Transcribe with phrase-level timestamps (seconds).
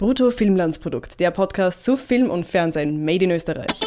[0.00, 3.82] Brutto Filmlandsprodukt, der Podcast zu Film und Fernsehen made in Österreich.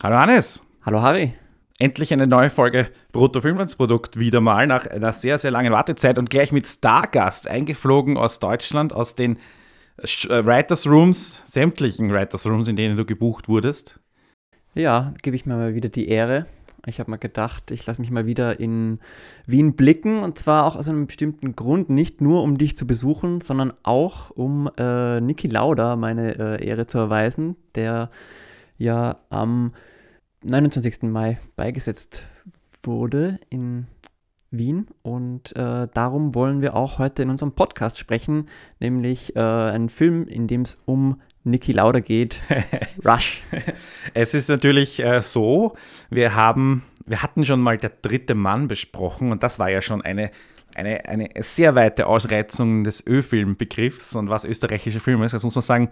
[0.00, 0.62] Hallo Hannes.
[0.84, 1.34] Hallo Harry.
[1.80, 6.30] Endlich eine neue Folge Brutto Filmlandsprodukt wieder mal nach einer sehr, sehr langen Wartezeit und
[6.30, 9.38] gleich mit Stargast eingeflogen aus Deutschland, aus den
[9.96, 10.06] äh,
[10.46, 13.98] Writers Rooms, sämtlichen Writers Rooms, in denen du gebucht wurdest.
[14.74, 16.46] Ja, gebe ich mir mal wieder die Ehre.
[16.88, 19.00] Ich habe mal gedacht, ich lasse mich mal wieder in
[19.44, 23.40] Wien blicken und zwar auch aus einem bestimmten Grund, nicht nur um dich zu besuchen,
[23.40, 28.08] sondern auch um äh, Niki Lauda meine äh, Ehre zu erweisen, der
[28.78, 29.72] ja am
[30.44, 31.02] 29.
[31.02, 32.26] Mai beigesetzt
[32.84, 33.88] wurde in
[34.52, 38.46] Wien und äh, darum wollen wir auch heute in unserem Podcast sprechen,
[38.78, 42.42] nämlich äh, einen Film, in dem es um Niki Lauda geht.
[43.04, 43.42] Rush.
[44.14, 45.76] Es ist natürlich äh, so,
[46.10, 50.02] wir haben, wir hatten schon mal der dritte Mann besprochen und das war ja schon
[50.02, 50.30] eine,
[50.74, 55.32] eine, eine sehr weite Ausreizung des Ö-Film-Begriffs und was österreichischer Film ist.
[55.32, 55.88] Jetzt muss man sagen,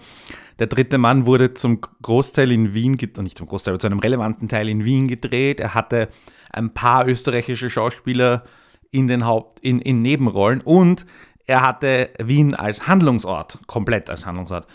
[0.58, 4.48] der dritte Mann wurde zum Großteil in Wien, nicht zum Großteil, aber zu einem relevanten
[4.48, 5.60] Teil in Wien gedreht.
[5.60, 6.08] Er hatte
[6.52, 8.44] ein paar österreichische Schauspieler
[8.90, 11.06] in den Haupt, in, in Nebenrollen und
[11.46, 14.66] er hatte Wien als Handlungsort, komplett als Handlungsort.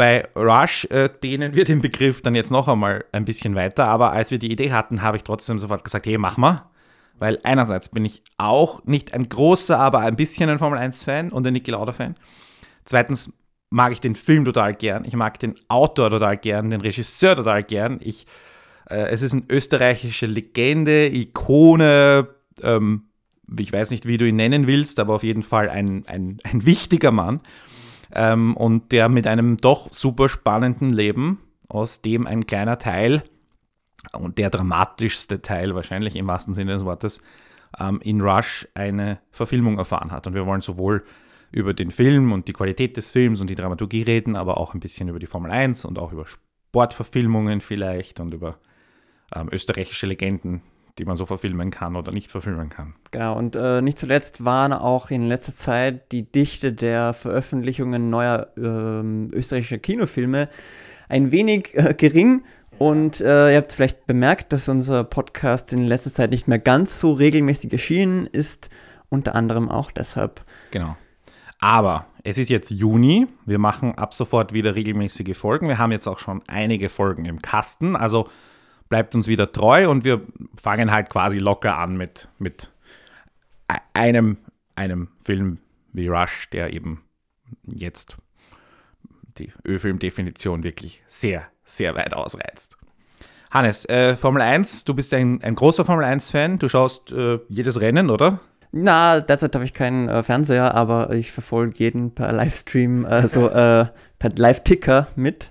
[0.00, 4.12] Bei Rush äh, dehnen wir den Begriff dann jetzt noch einmal ein bisschen weiter, aber
[4.12, 6.70] als wir die Idee hatten, habe ich trotzdem sofort gesagt, hey, mach mal.
[7.18, 11.46] Weil einerseits bin ich auch nicht ein großer, aber ein bisschen ein Formel 1-Fan und
[11.46, 12.14] ein Niki Lauda-Fan.
[12.86, 13.34] Zweitens
[13.68, 15.04] mag ich den Film total gern.
[15.04, 18.00] Ich mag den Autor total gern, den Regisseur total gern.
[18.02, 18.26] Ich,
[18.88, 22.26] äh, es ist eine österreichische Legende, Ikone,
[22.62, 23.02] ähm,
[23.58, 26.64] ich weiß nicht, wie du ihn nennen willst, aber auf jeden Fall ein, ein, ein
[26.64, 27.40] wichtiger Mann
[28.14, 33.22] ähm, und der mit einem doch super spannenden Leben, aus dem ein kleiner Teil
[34.12, 37.22] und der dramatischste Teil wahrscheinlich im wahrsten Sinne des Wortes
[37.78, 40.26] ähm, in Rush eine Verfilmung erfahren hat.
[40.26, 41.04] Und wir wollen sowohl
[41.52, 44.80] über den Film und die Qualität des Films und die Dramaturgie reden, aber auch ein
[44.80, 48.58] bisschen über die Formel 1 und auch über Sportverfilmungen vielleicht und über
[49.34, 50.62] ähm, österreichische Legenden,
[51.00, 52.94] die man so verfilmen kann oder nicht verfilmen kann.
[53.10, 58.48] Genau, und äh, nicht zuletzt waren auch in letzter Zeit die Dichte der Veröffentlichungen neuer
[58.56, 58.60] äh,
[59.34, 60.48] österreichischer Kinofilme
[61.08, 62.44] ein wenig äh, gering.
[62.78, 67.00] Und äh, ihr habt vielleicht bemerkt, dass unser Podcast in letzter Zeit nicht mehr ganz
[67.00, 68.70] so regelmäßig erschienen ist,
[69.08, 70.42] unter anderem auch deshalb.
[70.70, 70.96] Genau.
[71.58, 73.26] Aber es ist jetzt Juni.
[73.46, 75.68] Wir machen ab sofort wieder regelmäßige Folgen.
[75.68, 77.96] Wir haben jetzt auch schon einige Folgen im Kasten.
[77.96, 78.28] Also
[78.90, 80.20] bleibt uns wieder treu und wir
[80.60, 82.70] fangen halt quasi locker an mit, mit
[83.94, 84.36] einem,
[84.74, 85.58] einem Film
[85.92, 87.02] wie Rush, der eben
[87.64, 88.16] jetzt
[89.38, 92.76] die Ö-Film-Definition wirklich sehr, sehr weit ausreizt.
[93.50, 97.80] Hannes, äh, Formel 1, du bist ein, ein großer Formel 1-Fan, du schaust äh, jedes
[97.80, 98.40] Rennen, oder?
[98.72, 104.30] Na, derzeit habe ich keinen äh, Fernseher, aber ich verfolge jeden per Livestream, also per
[104.36, 105.50] Live-Ticker mit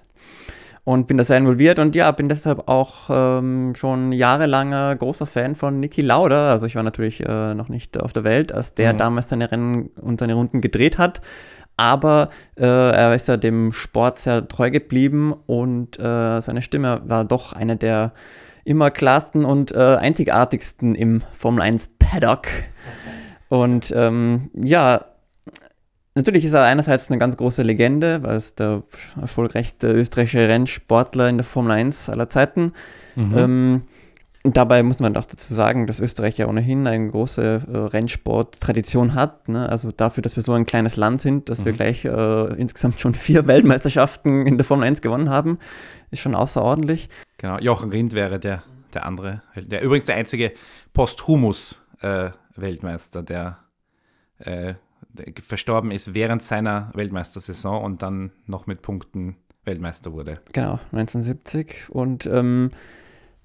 [0.90, 5.54] und bin da sehr involviert und ja, bin deshalb auch ähm, schon jahrelanger großer Fan
[5.54, 6.50] von Niki Lauda.
[6.50, 8.98] Also ich war natürlich äh, noch nicht auf der Welt, als der mhm.
[8.98, 11.22] damals seine Rennen und seine Runden gedreht hat.
[11.78, 17.24] Aber äh, er ist ja dem Sport sehr treu geblieben und äh, seine Stimme war
[17.24, 18.12] doch eine der
[18.64, 22.48] immer klarsten und äh, einzigartigsten im Formel 1 Paddock.
[23.50, 25.06] Und ähm, ja,
[26.20, 28.84] Natürlich ist er einerseits eine ganz große Legende, weil es der
[29.22, 32.74] erfolgreichste österreichische Rennsportler in der Formel 1 aller Zeiten.
[33.16, 33.38] Mhm.
[33.38, 33.84] Ähm,
[34.44, 39.16] und dabei muss man auch dazu sagen, dass Österreich ja ohnehin eine große äh, Rennsporttradition
[39.16, 39.48] hat.
[39.48, 39.70] Ne?
[39.70, 41.66] Also dafür, dass wir so ein kleines Land sind, dass mhm.
[41.66, 45.58] wir gleich äh, insgesamt schon vier Weltmeisterschaften in der Formel 1 gewonnen haben,
[46.12, 47.08] ist schon außerordentlich.
[47.38, 48.64] Genau, Jochen Rindt wäre der,
[48.94, 50.52] der andere, der übrigens der einzige
[50.92, 53.60] Posthumus-Weltmeister, äh, der
[54.40, 54.74] äh,
[55.44, 60.40] verstorben ist während seiner Weltmeistersaison und dann noch mit Punkten Weltmeister wurde.
[60.54, 61.90] Genau, 1970.
[61.90, 62.72] Und ähm,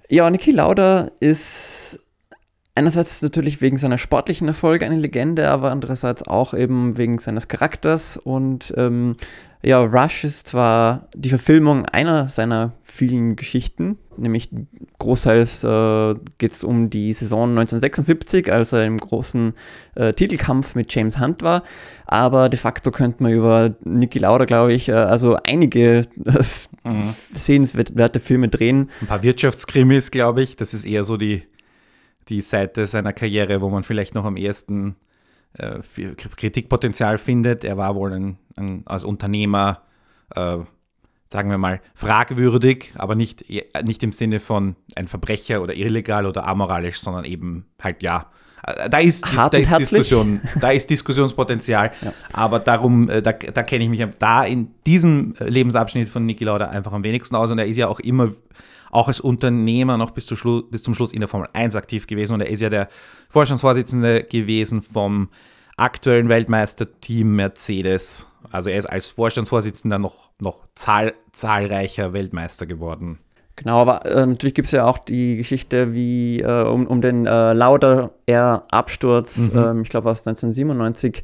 [0.08, 2.00] ja, Niki Lauda ist
[2.74, 8.16] einerseits natürlich wegen seiner sportlichen Erfolge eine Legende, aber andererseits auch eben wegen seines Charakters.
[8.16, 9.16] Und ähm,
[9.64, 14.50] ja, Rush ist zwar die Verfilmung einer seiner vielen Geschichten, nämlich
[14.98, 19.54] großteils äh, geht es um die Saison 1976, als er im großen
[19.94, 21.62] äh, Titelkampf mit James Hunt war.
[22.06, 27.14] Aber de facto könnte man über Niki Lauda, glaube ich, äh, also einige äh, mhm.
[27.34, 28.90] sehenswerte Filme drehen.
[29.00, 30.56] Ein paar Wirtschaftskrimis, glaube ich.
[30.56, 31.42] Das ist eher so die
[32.28, 34.96] die Seite seiner Karriere, wo man vielleicht noch am ehesten
[35.54, 35.80] äh,
[36.14, 37.64] Kritikpotenzial findet.
[37.64, 39.82] Er war wohl ein, ein, als Unternehmer
[40.34, 40.58] äh,
[41.34, 43.44] sagen wir mal, fragwürdig, aber nicht,
[43.82, 48.26] nicht im Sinne von ein Verbrecher oder illegal oder amoralisch, sondern eben halt ja.
[48.64, 49.76] äh, Da ist, Hart da ist.
[49.76, 52.12] Diskussion, da ist Diskussionspotenzial, Ja.
[52.32, 56.44] aber darum, äh, da, da kenne ich mich da in diesem äh, Lebensabschnitt von Niki
[56.44, 58.30] Lauda einfach am wenigsten aus und er ist ja auch immer,
[58.94, 62.06] auch als Unternehmer noch bis, zu Schlu bis zum Schluss in der Formel 1 aktiv
[62.06, 62.88] gewesen und er ist ja der
[63.28, 65.28] Vorstandsvorsitzende gewesen vom
[65.76, 68.26] aktuellen Weltmeisterteam Mercedes.
[68.50, 73.18] Also er ist als Vorstandsvorsitzender noch, noch zahl, zahlreicher Weltmeister geworden.
[73.56, 77.26] Genau, aber äh, natürlich gibt es ja auch die Geschichte wie äh, um, um den
[77.26, 79.58] äh, Lauda Air Absturz, Mhm.
[79.58, 81.22] ähm, ich glaube aus 1997,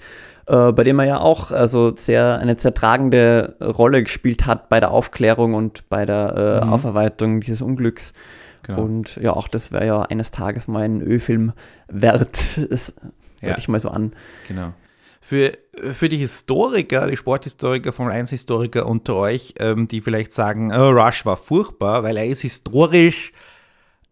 [0.51, 4.81] äh, bei dem er ja auch also sehr eine sehr tragende Rolle gespielt hat bei
[4.81, 6.73] der Aufklärung und bei der äh, Mhm.
[6.73, 8.13] Aufarbeitung dieses Unglücks.
[8.65, 8.83] Genau.
[8.83, 11.53] Und ja, auch das wäre ja eines Tages mal ein Ö-Film
[11.89, 12.39] wert,
[12.71, 12.93] das
[13.43, 13.57] Ja.
[13.57, 14.13] ich mal so an.
[14.49, 14.73] Genau.
[15.23, 15.53] Für,
[15.93, 21.25] für die Historiker, die Sporthistoriker, Formel 1-Historiker unter euch, ähm, die vielleicht sagen, oh, Rush
[21.25, 23.33] war furchtbar, weil er ist historisch,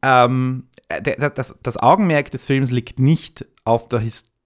[0.02, 0.69] ähm,
[1.05, 3.99] der, das, das Augenmerk des Films liegt nicht auf der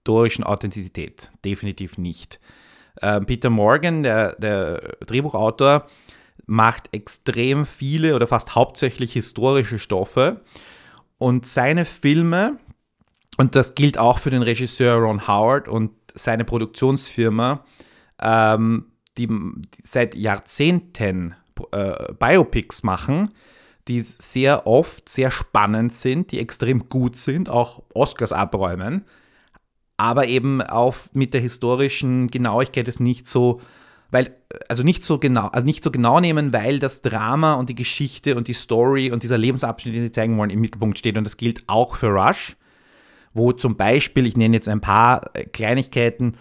[0.03, 1.31] historischen Authentizität.
[1.45, 2.41] Definitiv nicht.
[3.01, 5.87] Ähm, Peter Morgan, der, der Drehbuchautor,
[6.47, 10.41] macht extrem viele oder fast hauptsächlich historische Stoffe
[11.19, 12.59] und seine Filme,
[13.39, 17.65] und das gilt auch für den Regisseur Ron Howard und seine Produktionsfirma,
[18.21, 19.29] ähm, die,
[19.85, 21.37] seit Jahrzehnten
[21.71, 23.31] äh, Biopics machen,
[23.87, 29.05] die sehr oft sehr spannend sind, die extrem gut sind, auch Oscars abräumen,
[30.03, 33.61] aber eben auf mit der historischen Genauigkeit es nicht so,
[34.11, 34.35] weil,
[34.69, 38.37] also nicht so genau, also nicht so genau nehmen, weil das Drama und die Geschichte
[38.37, 41.17] und die Story und dieser Lebensabschnitt, den sie zeigen wollen, im Mittelpunkt steht.
[41.17, 42.57] Und das gilt auch für Rush
[43.35, 46.37] wo zum Beispiel, ich nenne jetzt ein paar äh, Kleinigkeiten,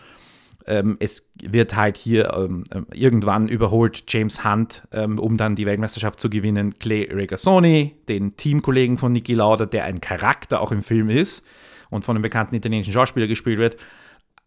[0.67, 5.65] ähm, es wird halt hier ähm, ähm, irgendwann überholt James Hunt, ähm, um dann die
[5.65, 10.83] Weltmeisterschaft zu gewinnen, Clay Regazzoni, den Teamkollegen von Niki Lauda, der ein Charakter auch im
[10.83, 11.45] Film ist
[11.91, 13.77] und von einem bekannten italienischen Schauspieler gespielt wird.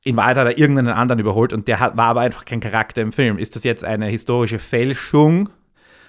[0.03, 3.01] In Wahrheit hat er irgendeinen anderen überholt und der hat, war aber einfach kein Charakter
[3.01, 3.39] im Film.
[3.39, 5.49] Ist das jetzt eine historische Fälschung,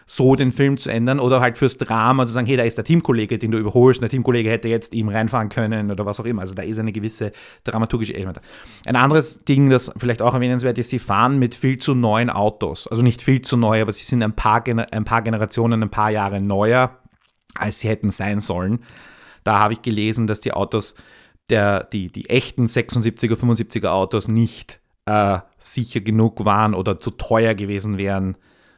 [0.08, 2.84] so den Film zu ändern oder halt fürs Drama zu sagen, hey, da ist der
[2.84, 6.42] Teamkollege, den du überholst, der Teamkollege hätte jetzt ihm reinfahren können oder was auch immer.
[6.42, 7.32] Also da ist eine gewisse
[7.64, 8.40] dramaturgische Element.
[8.86, 12.88] Ein anderes Ding, das vielleicht auch erwähnenswert ist, sie fahren mit viel zu neuen Autos.
[12.88, 15.90] Also nicht viel zu neu, aber sie sind ein paar, Gener ein paar Generationen, ein
[15.90, 17.00] paar Jahre neuer,
[17.56, 18.84] als sie hätten sein sollen.
[19.44, 20.96] Da habe ich gelesen, dass die Autos,
[21.50, 27.54] der, die, die echten 76er, 75er Autos nicht äh, sicher genug waren oder zu teuer
[27.54, 28.38] gewesen wären,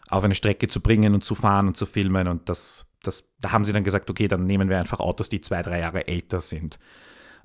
[0.10, 2.28] auf eine Strecke zu bringen und zu fahren und zu filmen.
[2.28, 5.42] Und das, das, da haben sie dann gesagt, okay, dann nehmen wir einfach Autos, die
[5.42, 6.80] zwei, drei Jahre älter sind.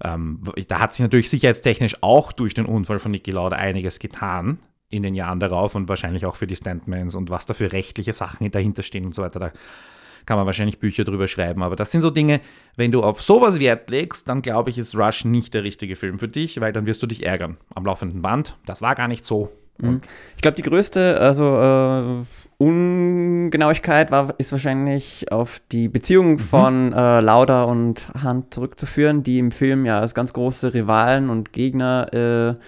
[0.02, 4.58] Ähm, da hat sich natürlich sicherheitstechnisch auch durch den Unfall von Niki Lauda einiges getan
[4.88, 8.12] in den Jahren darauf und wahrscheinlich auch für die Standmans und was da für rechtliche
[8.12, 9.40] Sachen dahinter stehen und so weiter.
[9.40, 9.52] Da
[10.26, 11.62] kann man wahrscheinlich Bücher drüber schreiben.
[11.62, 12.40] Aber das sind so Dinge,
[12.76, 16.18] wenn du auf sowas Wert legst, dann glaube ich, ist Rush nicht der richtige Film
[16.18, 18.56] für dich, weil dann wirst du dich ärgern am laufenden Band.
[18.66, 19.50] Das war gar nicht so.
[19.80, 20.04] Und
[20.36, 22.24] Ich glaube, die größte also, äh,
[22.62, 29.50] Ungenauigkeit war, ist wahrscheinlich auf die Beziehung von äh, Lauda und Hunt zurückzuführen, die im
[29.50, 32.60] Film ja als ganz große Rivalen und Gegner äh,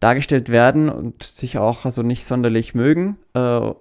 [0.00, 3.16] dargestellt werden und sich auch also nicht sonderlich mögen.
[3.34, 3.72] Äh,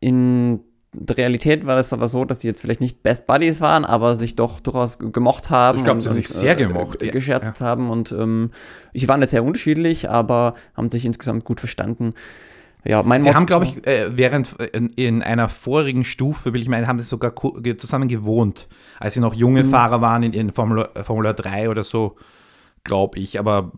[0.00, 0.60] in
[1.00, 4.16] der Realität war es aber so, dass die jetzt vielleicht nicht Best Buddies waren, aber
[4.16, 5.78] sich doch durchaus gemocht haben.
[5.78, 7.10] Ich glaub, und- sie haben sich sehr äh, gemocht, ja.
[7.10, 8.50] Gescherzt haben und ähm,
[8.94, 12.14] sie waren jetzt sehr unterschiedlich, aber haben sich insgesamt gut verstanden.
[12.84, 16.62] Ja, Sie Motto- haben, glaube ich, äh, während äh, in, in einer vorigen Stufe, will
[16.62, 17.34] ich meinen, haben sie sogar
[17.76, 18.68] zusammen gewohnt,
[19.00, 19.70] als sie noch junge Mhm.
[19.70, 22.16] Fahrer waren in, in Formula, äh, Formula 3 oder so,
[22.84, 23.38] glaube ich.
[23.38, 23.72] Aber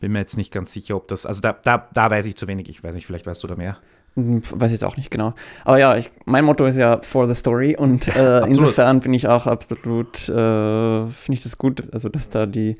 [0.00, 1.24] bin mir jetzt nicht ganz sicher, ob das.
[1.24, 2.68] Also da, da, da weiß ich zu wenig.
[2.68, 3.78] Ich weiß nicht, vielleicht weißt du da mehr.
[4.16, 5.34] Hm, Weiß jetzt auch nicht genau.
[5.64, 9.26] Aber ja, ich, mein Motto ist ja for the story und äh, insofern bin ich
[9.28, 12.76] auch absolut, äh, finde ich das gut, also dass da die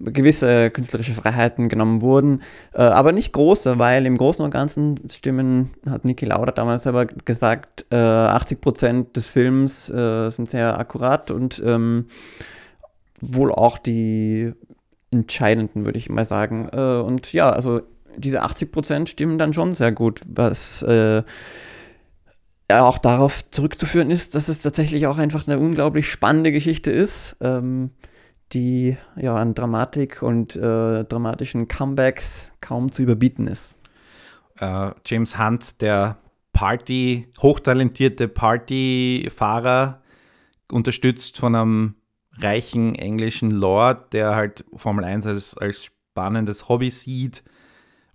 [0.00, 2.42] gewisse künstlerische Freiheiten genommen wurden,
[2.72, 7.06] äh, aber nicht große, weil im Großen und Ganzen stimmen, hat Niki Lauda damals selber
[7.06, 12.06] gesagt, äh, 80 Prozent des Films äh, sind sehr akkurat und ähm,
[13.20, 14.52] wohl auch die
[15.10, 16.68] entscheidenden, würde ich mal sagen.
[16.72, 17.80] Äh, und ja, also
[18.18, 21.22] diese 80 Prozent stimmen dann schon sehr gut, was äh,
[22.70, 27.36] ja auch darauf zurückzuführen ist, dass es tatsächlich auch einfach eine unglaublich spannende Geschichte ist,
[27.40, 27.90] ähm,
[28.52, 33.78] die ja an Dramatik und äh, dramatischen Comebacks kaum zu überbieten ist.
[34.58, 36.18] Äh, James Hunt, der
[36.52, 40.02] Party, hochtalentierte Partyfahrer,
[40.70, 41.94] unterstützt von einem
[42.40, 47.42] reichen englischen Lord, der halt Formel 1 als, als spannendes Hobby sieht,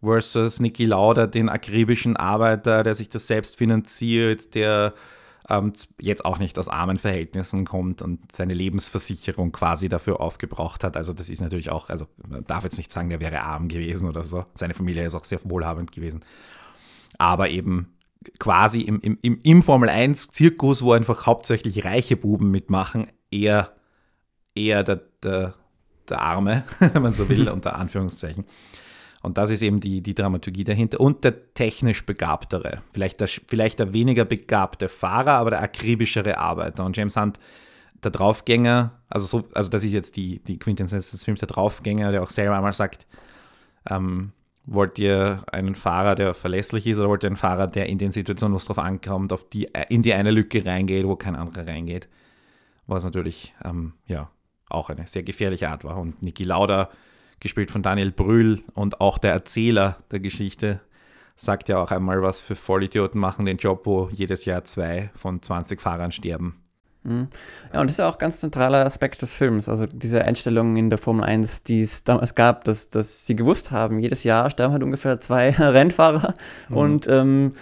[0.03, 4.93] versus Niki Lauda, den akribischen Arbeiter, der sich das selbst finanziert, der
[5.49, 10.95] ähm, jetzt auch nicht aus armen Verhältnissen kommt und seine Lebensversicherung quasi dafür aufgebraucht hat.
[10.95, 14.07] Also das ist natürlich auch, also man darf jetzt nicht sagen, der wäre arm gewesen
[14.07, 14.45] oder so.
[14.55, 16.21] Seine Familie ist auch sehr wohlhabend gewesen.
[17.17, 17.93] Aber eben
[18.39, 23.73] quasi im, im, im Formel 1-Zirkus, wo einfach hauptsächlich reiche Buben mitmachen, eher,
[24.55, 25.55] eher der, der,
[26.09, 28.45] der Arme, wenn man so will, unter Anführungszeichen.
[29.23, 30.99] Und das ist eben die, die Dramaturgie dahinter.
[30.99, 36.83] Und der technisch begabtere, vielleicht der, vielleicht der weniger begabte Fahrer, aber der akribischere Arbeiter.
[36.83, 37.39] Und James Hunt,
[38.03, 42.11] der Draufgänger, also, so, also das ist jetzt die, die Quintessenz des Films, der Draufgänger,
[42.11, 43.07] der auch selber einmal sagt,
[43.89, 44.33] ähm,
[44.65, 48.11] wollt ihr einen Fahrer, der verlässlich ist, oder wollt ihr einen Fahrer, der in den
[48.11, 51.65] Situationen, wo es drauf ankommt, auf die, in die eine Lücke reingeht, wo kein anderer
[51.65, 52.09] reingeht?
[52.87, 54.29] Was natürlich, ähm, ja,
[54.67, 55.97] auch eine sehr gefährliche Art war.
[55.97, 56.89] Und Niki Lauda
[57.43, 60.79] gespielt von Daniel Brühl und auch der Erzähler der Geschichte,
[61.35, 65.41] sagt ja auch einmal, was für Vollidioten machen den Job, wo jedes Jahr zwei von
[65.41, 66.63] 20 Fahrern sterben.
[67.03, 67.27] Mhm.
[67.73, 69.67] Ja, und das ist ja auch ein ganz zentraler Aspekt des Films.
[69.67, 73.71] Also diese Einstellungen in der Formel 1, die es damals gab, dass, dass sie gewusst
[73.71, 76.35] haben, jedes Jahr sterben halt ungefähr zwei Rennfahrer.
[76.69, 76.77] Mhm.
[76.77, 77.53] Und ähm,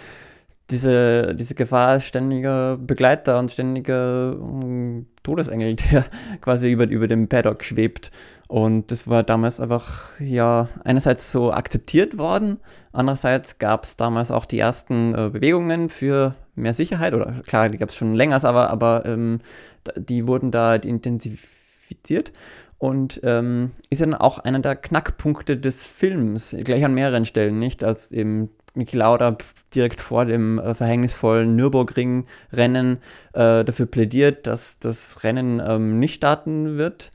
[0.72, 6.06] diese, diese Gefahr ständiger Begleiter und ständiger um, Todesengel, der
[6.40, 8.10] quasi über, über dem Paddock schwebt.
[8.48, 12.58] Und das war damals einfach, ja, einerseits so akzeptiert worden,
[12.92, 17.78] andererseits gab es damals auch die ersten äh, Bewegungen für mehr Sicherheit, oder klar, die
[17.78, 19.38] gab es schon länger, aber, aber ähm,
[19.96, 22.32] die wurden da intensifiziert
[22.76, 27.84] und ähm, ist dann auch einer der Knackpunkte des Films, gleich an mehreren Stellen, nicht?
[27.84, 29.36] Als eben Niki Lauda
[29.74, 32.98] direkt vor dem äh, verhängnisvollen Nürburgring-Rennen
[33.34, 37.10] äh, dafür plädiert, dass das Rennen ähm, nicht starten wird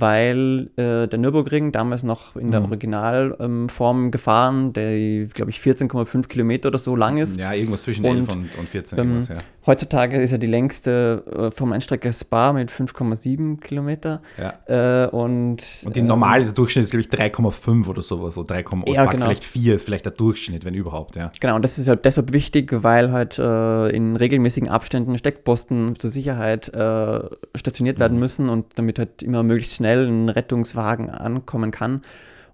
[0.00, 2.66] weil äh, der Nürburgring damals noch in der mhm.
[2.66, 7.38] Originalform ähm, gefahren, der, glaube ich, 14,5 Kilometer oder so lang ist.
[7.38, 8.98] Ja, irgendwas zwischen und, 11 und, und 14.
[8.98, 9.38] Ähm, ja.
[9.64, 14.22] Heutzutage ist ja die längste äh, Formel 1 Spa mit 5,7 Kilometer.
[14.36, 15.04] Ja.
[15.04, 18.34] Äh, und, und die ähm, normale der Durchschnitt ist, glaube ich, 3,5 oder sowas.
[18.34, 19.26] So 3, ja, genau.
[19.26, 21.14] vielleicht 4 ist vielleicht der Durchschnitt, wenn überhaupt.
[21.14, 21.30] Ja.
[21.38, 26.10] Genau, und das ist halt deshalb wichtig, weil halt äh, in regelmäßigen Abständen Steckposten zur
[26.10, 27.20] Sicherheit äh,
[27.54, 28.20] stationiert werden mhm.
[28.20, 32.02] müssen und damit halt immer möglichst schnell ein Rettungswagen ankommen kann.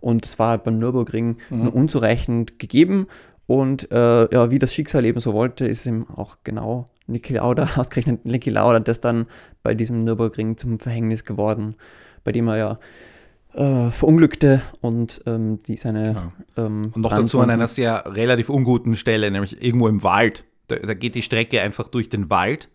[0.00, 1.64] Und es war beim Nürburgring mhm.
[1.64, 3.06] nur unzureichend gegeben.
[3.46, 7.68] Und äh, ja, wie das Schicksal eben so wollte, ist ihm auch genau Niki Lauda,
[7.76, 9.26] ausgerechnet Niki Lauda, das dann
[9.62, 11.74] bei diesem Nürburgring zum Verhängnis geworden,
[12.24, 12.78] bei dem er ja
[13.54, 16.32] äh, verunglückte und ähm, die seine.
[16.56, 20.44] Ähm, und noch dazu an einer sehr relativ unguten Stelle, nämlich irgendwo im Wald.
[20.68, 22.68] Da, da geht die Strecke einfach durch den Wald.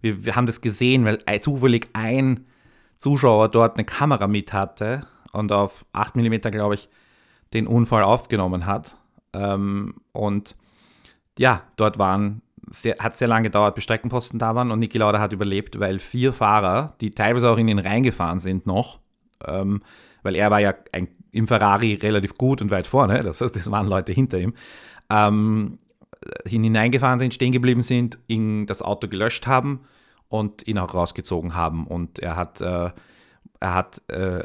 [0.00, 2.46] Wir, wir haben das gesehen, weil zufällig ein
[2.96, 6.88] Zuschauer dort eine Kamera mit hatte und auf 8 mm, glaube ich,
[7.52, 8.96] den Unfall aufgenommen hat.
[9.32, 10.56] Ähm, und
[11.38, 15.20] ja, dort waren, sehr, hat sehr lange gedauert, bis Streckenposten da waren und Niki Lauda
[15.20, 19.00] hat überlebt, weil vier Fahrer, die teilweise auch in ihn reingefahren sind noch,
[19.46, 19.82] ähm,
[20.22, 23.70] weil er war ja ein, im Ferrari relativ gut und weit vorne, das heißt, es
[23.70, 24.54] waren Leute hinter ihm,
[25.10, 25.78] ähm,
[26.46, 29.80] hineingefahren sind, stehen geblieben sind, ihn das Auto gelöscht haben
[30.28, 31.86] und ihn auch rausgezogen haben.
[31.86, 32.90] Und er hat, äh,
[33.60, 34.42] er hat, äh,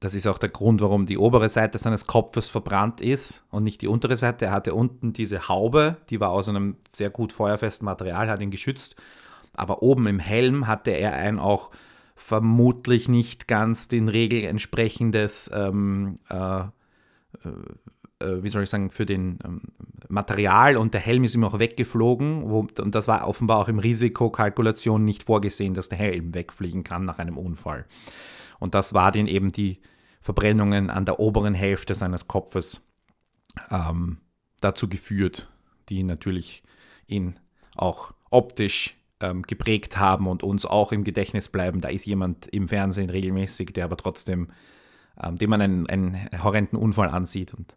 [0.00, 3.82] das ist auch der Grund, warum die obere Seite seines Kopfes verbrannt ist und nicht
[3.82, 4.46] die untere Seite.
[4.46, 8.50] Er hatte unten diese Haube, die war aus einem sehr gut feuerfesten Material, hat ihn
[8.50, 8.96] geschützt.
[9.54, 11.70] Aber oben im Helm hatte er ein auch
[12.16, 16.68] vermutlich nicht ganz den Regeln entsprechendes ähm, äh, äh
[18.20, 19.62] wie soll ich sagen, für den ähm,
[20.08, 22.50] Material und der Helm ist ihm auch weggeflogen.
[22.50, 27.04] Wo, und das war offenbar auch im Risikokalkulation nicht vorgesehen, dass der Helm wegfliegen kann
[27.04, 27.86] nach einem Unfall.
[28.58, 29.80] Und das war den eben die
[30.20, 32.82] Verbrennungen an der oberen Hälfte seines Kopfes
[33.70, 34.18] ähm,
[34.60, 35.48] dazu geführt,
[35.88, 36.62] die natürlich
[37.06, 37.38] ihn
[37.76, 41.80] auch optisch ähm, geprägt haben und uns auch im Gedächtnis bleiben.
[41.80, 44.48] Da ist jemand im Fernsehen regelmäßig, der aber trotzdem,
[45.22, 47.76] ähm, dem man einen, einen horrenden Unfall ansieht und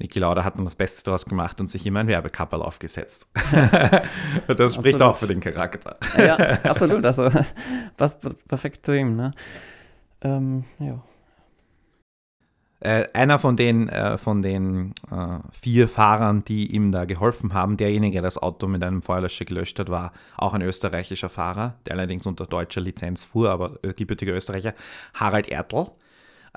[0.00, 3.28] Niki Lauda hat dann das Beste daraus gemacht und sich immer ein Werbekapperl aufgesetzt.
[4.46, 5.02] das spricht absolut.
[5.02, 5.98] auch für den Charakter.
[6.16, 7.04] ja, absolut.
[7.04, 7.28] Also
[7.98, 9.16] passt perfekt zu ihm.
[9.16, 9.32] Ne?
[10.22, 11.02] Ähm, ja.
[12.80, 17.76] Äh, einer von den, äh, von den äh, vier Fahrern, die ihm da geholfen haben,
[17.76, 21.92] derjenige, der das Auto mit einem Feuerlöscher gelöscht hat, war auch ein österreichischer Fahrer, der
[21.92, 24.72] allerdings unter deutscher Lizenz fuhr, aber gebürtiger Österreicher,
[25.12, 25.88] Harald Ertl,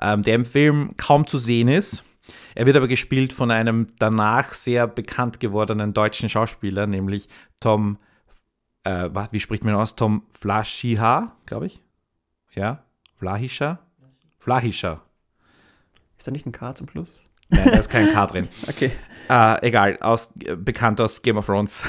[0.00, 2.04] ähm, der im Film kaum zu sehen ist
[2.54, 7.28] er wird aber gespielt von einem danach sehr bekannt gewordenen deutschen Schauspieler, nämlich
[7.60, 7.98] Tom,
[8.84, 9.96] äh, wie spricht man aus?
[9.96, 11.82] Tom Flaschiha, glaube ich.
[12.52, 12.84] Ja,
[13.16, 13.80] Flahischer?
[14.38, 15.02] Flahischer.
[16.16, 17.24] Ist da nicht ein K zum Schluss?
[17.48, 18.48] Nein, da ist kein K drin.
[18.68, 18.92] Okay.
[19.28, 21.84] Äh, egal, aus, bekannt aus Game of Thrones.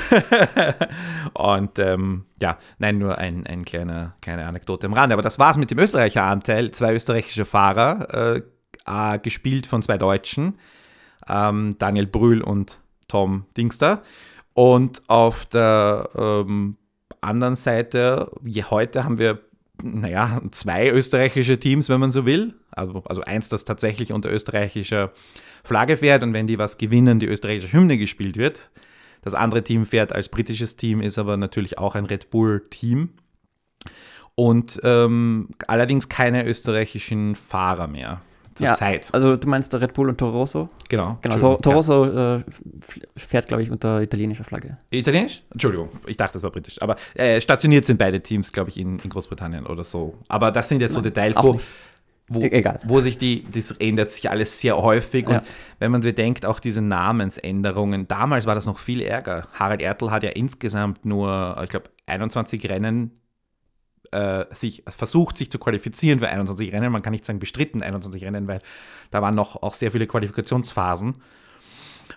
[1.34, 5.13] und ähm, ja, nein, nur ein, ein kleiner, kleine Anekdote am Rande.
[5.13, 6.72] Aber das war's mit dem Österreicher Anteil.
[6.72, 8.42] Zwei österreichische Fahrer, äh,
[8.86, 10.56] äh, gespielt von zwei Deutschen,
[11.27, 14.04] ähm, Daniel Brühl und Tom Dingster.
[14.54, 16.77] Und auf der ähm,
[17.22, 19.39] anderen Seite, je heute haben wir,
[19.84, 22.54] naja, zwei österreichische Teams, wenn man so will.
[22.72, 25.12] Also, also eins, das tatsächlich unter österreichischer
[25.63, 28.70] Flagge fährt und wenn die was gewinnen, die österreichische Hymne gespielt wird.
[29.22, 33.10] Das andere Team fährt als britisches Team, ist aber natürlich auch ein Red Bull-Team.
[34.36, 38.22] Und ähm, allerdings keine österreichischen Fahrer mehr
[38.56, 39.10] zur ja, Zeit.
[39.14, 40.70] Also du meinst der Red Bull und Toro Rosso?
[40.90, 41.18] Genau.
[41.22, 42.44] Genau, Toro Rosso äh,
[43.16, 44.70] fährt, glaube ich, unter italienischer Flagge.
[44.70, 44.78] ja.
[44.98, 45.44] Italienisch?
[45.52, 46.82] Entschuldigung, ich dachte, das war britisch.
[46.82, 50.16] Aber äh, stationiert sind beide Teams, glaube ich, in, in Großbritannien oder so.
[50.30, 51.60] Aber das sind jetzt so Nein, Details, wo,
[52.30, 52.80] wo, E- egal.
[52.86, 55.28] wo sich die, das ändert sich alles sehr häufig.
[55.28, 55.40] Ja.
[55.40, 55.48] Und
[55.80, 59.48] wenn man bedenkt, auch diese Namensänderungen, damals war das noch viel ärger.
[59.54, 63.12] Harald Ertl hat ja insgesamt nur, ich glaube, 21 Rennen
[64.12, 66.92] äh, sich versucht, sich zu qualifizieren für 21 Rennen.
[66.92, 68.62] Man kann nicht sagen bestritten 21 Rennen, weil
[69.12, 71.16] da waren noch auch sehr viele Qualifikationsphasen.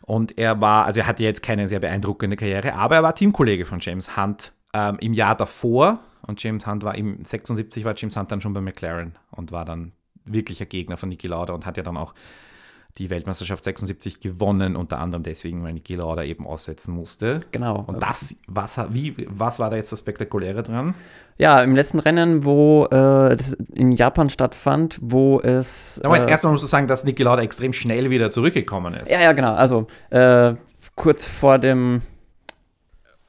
[0.02, 3.64] Und er war, also er hatte jetzt keine sehr beeindruckende Karriere, aber er war Teamkollege
[3.64, 6.00] von James Hunt ähm, im Jahr davor.
[6.22, 9.64] Und James Hunt war im 76 war James Hunt dann schon bei McLaren und war
[9.64, 9.92] dann
[10.24, 12.14] wirklicher Gegner von Niki Lauda und hat ja dann auch
[12.98, 17.40] die Weltmeisterschaft 76 gewonnen, unter anderem deswegen, weil Niki Lauda eben aussetzen musste.
[17.52, 17.84] Genau.
[17.86, 20.94] Und das, was, wie, was war da jetzt das Spektakuläre dran?
[21.36, 26.00] Ja, im letzten Rennen, wo äh, das in Japan stattfand, wo es.
[26.02, 29.10] Moment, äh, erstmal musst du sagen, dass Niki Lauda extrem schnell wieder zurückgekommen ist.
[29.10, 29.54] Ja, ja, genau.
[29.54, 30.54] Also äh,
[30.96, 32.02] kurz vor dem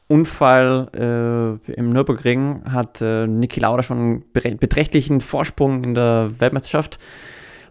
[0.08, 6.98] Unfall äh, im Nürburgring hat äh, Niki Lauda schon einen beträchtlichen Vorsprung in der Weltmeisterschaft.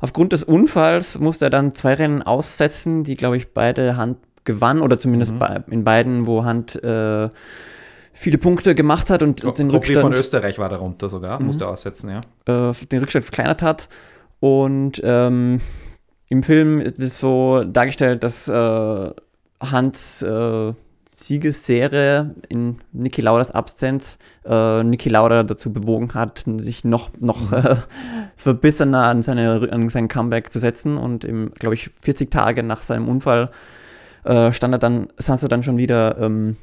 [0.00, 4.80] Aufgrund des Unfalls musste er dann zwei Rennen aussetzen, die, glaube ich, beide Hand gewann
[4.80, 5.38] oder zumindest Mhm.
[5.38, 7.28] bei, in beiden, wo Hand äh,
[8.12, 12.10] viele Punkte gemacht hat und, und den von Rückstand Österreich war darunter sogar, musste aussetzen,
[12.10, 12.70] ja.
[12.70, 13.88] äh, den Rückstand verkleinert hat.
[14.40, 15.60] Und ähm,
[16.28, 19.11] im Film ist es so dargestellt, dass äh,
[19.61, 20.72] Hans äh,
[21.18, 27.76] Siegesserie in Niki Laudas Absenz äh, Niki Lauda dazu bewogen hat, sich noch, noch äh,
[28.37, 30.96] verbissener an, seine, an sein Comeback zu setzen.
[30.96, 31.26] Und
[31.59, 33.50] glaube ich, 40 Tage nach seinem Unfall
[34.24, 36.57] äh, stand er dann, saß er dann schon wieder ähm,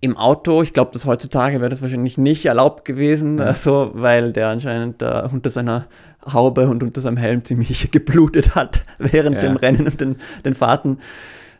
[0.00, 0.62] im Auto.
[0.62, 5.26] Ich glaube, dass heutzutage wäre das wahrscheinlich nicht erlaubt gewesen, also, weil der anscheinend da
[5.26, 5.86] unter seiner
[6.32, 9.42] Haube und unter seinem Helm ziemlich geblutet hat während Ja.
[9.42, 10.98] dem Rennen und den, den Fahrten.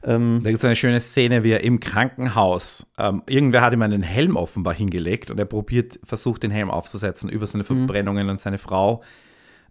[0.08, 3.82] Ähm, Da gibt es eine schöne Szene, wie er im Krankenhaus, ähm, irgendwer hat ihm
[3.82, 8.40] einen Helm offenbar hingelegt und er probiert, versucht den Helm aufzusetzen über seine Verbrennungen und
[8.40, 9.02] seine Frau,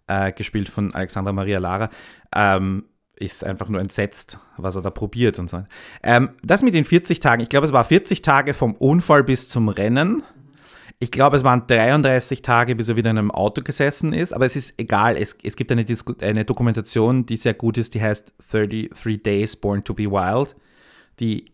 [0.06, 1.90] äh, gespielt von Alexandra Maria Lara,
[2.34, 2.84] ähm,
[3.16, 5.64] ist einfach nur entsetzt, was er da probiert und so.
[6.04, 9.48] Ähm, das mit den 40 Tagen, ich glaube, es war 40 Tage vom Unfall bis
[9.48, 10.22] zum Rennen.
[11.00, 14.46] Ich glaube, es waren 33 Tage, bis er wieder in einem Auto gesessen ist, aber
[14.46, 15.16] es ist egal.
[15.16, 15.84] Es, es gibt eine,
[16.22, 20.56] eine Dokumentation, die sehr gut ist, die heißt 33 Days Born to be Wild.
[21.20, 21.52] Die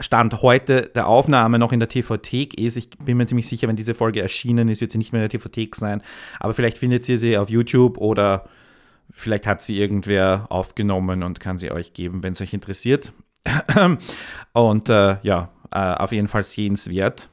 [0.00, 2.76] Stand heute der Aufnahme noch in der TV-Thek ist.
[2.76, 5.28] Ich bin mir ziemlich sicher, wenn diese Folge erschienen ist, wird sie nicht mehr in
[5.28, 6.02] der TV-Thek sein.
[6.40, 8.48] Aber vielleicht findet ihr sie auf YouTube oder
[9.10, 13.12] vielleicht hat sie irgendwer aufgenommen und kann sie euch geben, wenn es euch interessiert.
[14.52, 17.30] Und äh, ja, äh, auf jeden Fall sehenswert.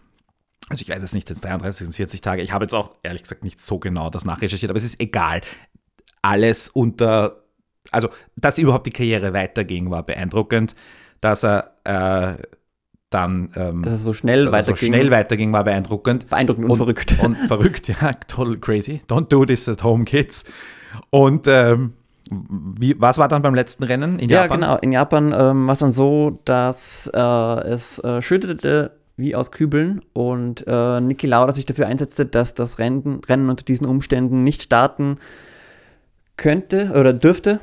[0.69, 2.41] Also ich weiß es nicht, jetzt 33 sind 40 Tage.
[2.41, 5.41] Ich habe jetzt auch ehrlich gesagt nicht so genau das nachrecherchiert, aber es ist egal.
[6.21, 7.43] Alles unter,
[7.91, 10.75] also dass überhaupt die Karriere weiterging, war beeindruckend.
[11.19, 12.41] Dass er äh,
[13.13, 14.87] dann ähm, dass es so schnell er so weiterging.
[14.87, 16.29] schnell weiterging, war beeindruckend.
[16.29, 17.15] beeindruckend und, verrückt.
[17.23, 19.01] Und verrückt, ja, total crazy.
[19.07, 20.45] Don't do this at home, kids.
[21.09, 21.93] Und ähm,
[22.29, 24.61] wie, was war dann beim letzten Rennen in ja, Japan?
[24.61, 24.77] genau.
[24.77, 30.01] In Japan ähm, war es dann so, dass äh, es äh, schüttete wie aus Kübeln
[30.13, 34.63] und äh, Niki Lauda sich dafür einsetzte, dass das Rennen, Rennen unter diesen Umständen nicht
[34.63, 35.17] starten
[36.37, 37.59] könnte oder dürfte.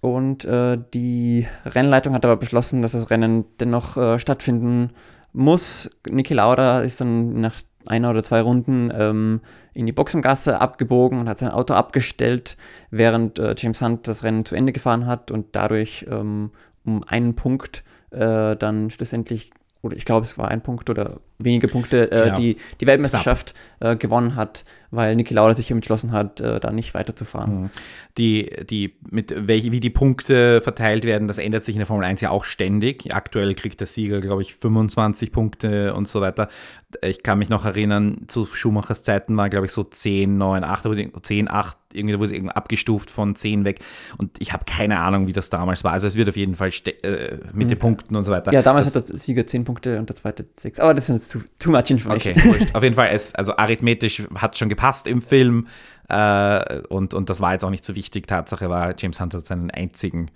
[0.00, 4.90] Und äh, die Rennleitung hat aber beschlossen, dass das Rennen dennoch äh, stattfinden
[5.32, 5.90] muss.
[6.08, 7.54] Niki Lauda ist dann nach
[7.88, 9.40] einer oder zwei Runden ähm,
[9.74, 12.56] in die Boxengasse abgebogen und hat sein Auto abgestellt,
[12.90, 16.50] während äh, James Hunt das Rennen zu Ende gefahren hat und dadurch ähm,
[16.84, 19.50] um einen Punkt äh, dann schlussendlich,
[19.84, 22.34] oder ich glaube, es war ein Punkt oder wenige Punkte, äh, Ja.
[22.36, 26.94] die, die Weltmeisterschaft äh, gewonnen hat, weil Niki Lauda sich entschlossen hat, äh, da nicht
[26.94, 27.70] weiterzufahren.
[28.18, 32.04] die, die, mit welche, wie die Punkte verteilt werden, das ändert sich in der Formel
[32.04, 33.14] 1 ja auch ständig.
[33.14, 36.48] Aktuell kriegt der Sieger, glaube ich, 25 Punkte und so weiter.
[37.02, 40.86] Ich kann mich noch erinnern, zu Schumachers Zeiten war, glaube ich, so 10, 9, 8,
[40.86, 43.80] aber die- 10, 8 irgendwie wurde es irgendwie abgestuft von 10 weg.
[44.18, 45.92] Und ich habe keine Ahnung, wie das damals war.
[45.92, 46.70] Also es wird auf jeden Fall
[47.02, 47.68] äh, mit mhm.
[47.68, 48.52] den Punkten und so weiter.
[48.52, 50.80] Ja, damals das, hat der Sieger 10 Punkte und der zweite 6.
[50.80, 52.34] Aber das ist jetzt too, too much information.
[52.34, 52.74] Okay, wurscht.
[52.74, 55.68] auf jeden Fall, es, also arithmetisch hat es schon gepasst im Film.
[56.08, 58.26] Äh, und, und das war jetzt auch nicht so wichtig.
[58.26, 60.30] Tatsache war, James Hunt hat seinen einzigen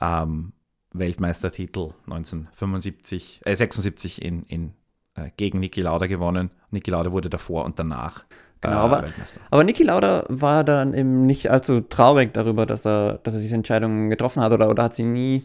[0.00, 0.52] ähm,
[0.92, 4.72] Weltmeistertitel 1975, äh, 76 in, in,
[5.14, 6.50] äh, gegen Niki Lauda gewonnen.
[6.70, 8.24] Niki Lauda wurde davor und danach
[8.62, 9.04] Genau, aber,
[9.50, 13.54] aber Niki Lauda war dann eben nicht allzu traurig darüber, dass er, dass er diese
[13.54, 15.44] Entscheidung getroffen hat oder, oder hat sie nie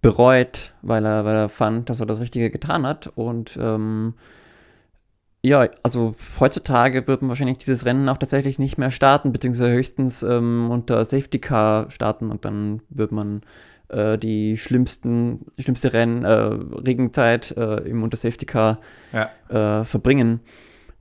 [0.00, 3.10] bereut, weil er, weil er fand, dass er das Richtige getan hat.
[3.16, 4.14] Und ähm,
[5.42, 10.22] ja, also heutzutage wird man wahrscheinlich dieses Rennen auch tatsächlich nicht mehr starten, beziehungsweise höchstens
[10.22, 13.42] ähm, unter Safety Car starten und dann wird man
[13.88, 18.78] äh, die schlimmsten, schlimmste Rennen, äh, Regenzeit äh, im unter Safety Car
[19.12, 19.80] ja.
[19.80, 20.40] Äh, verbringen.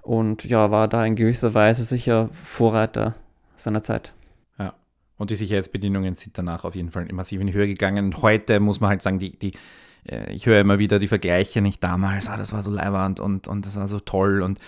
[0.04, 3.16] Und ja, war da in gewisser Weise sicher Vorreiter
[3.56, 4.14] seiner Zeit.
[4.60, 4.74] Ja.
[5.18, 8.06] Und die Sicherheitsbedingungen sind danach auf jeden Fall massiv in die Höhe gegangen.
[8.06, 9.54] Und heute muss man halt sagen, die, die,
[10.08, 13.48] äh, ich höre immer wieder die Vergleiche, nicht damals, ah, das war so leiwand und,
[13.48, 14.60] und das war so toll und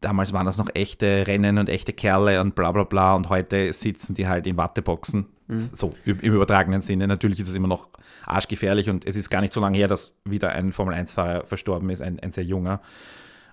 [0.00, 3.72] damals waren das noch echte Rennen und echte Kerle und bla bla bla und heute
[3.72, 5.26] sitzen die halt in Watteboxen.
[5.48, 5.56] Mhm.
[5.56, 7.08] So im, im übertragenen Sinne.
[7.08, 7.88] Natürlich ist es immer noch
[8.26, 12.00] arschgefährlich und es ist gar nicht so lange her, dass wieder ein Formel-1-Fahrer verstorben ist,
[12.00, 12.80] ein, ein sehr junger.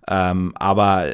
[0.08, 1.08] Ähm, aber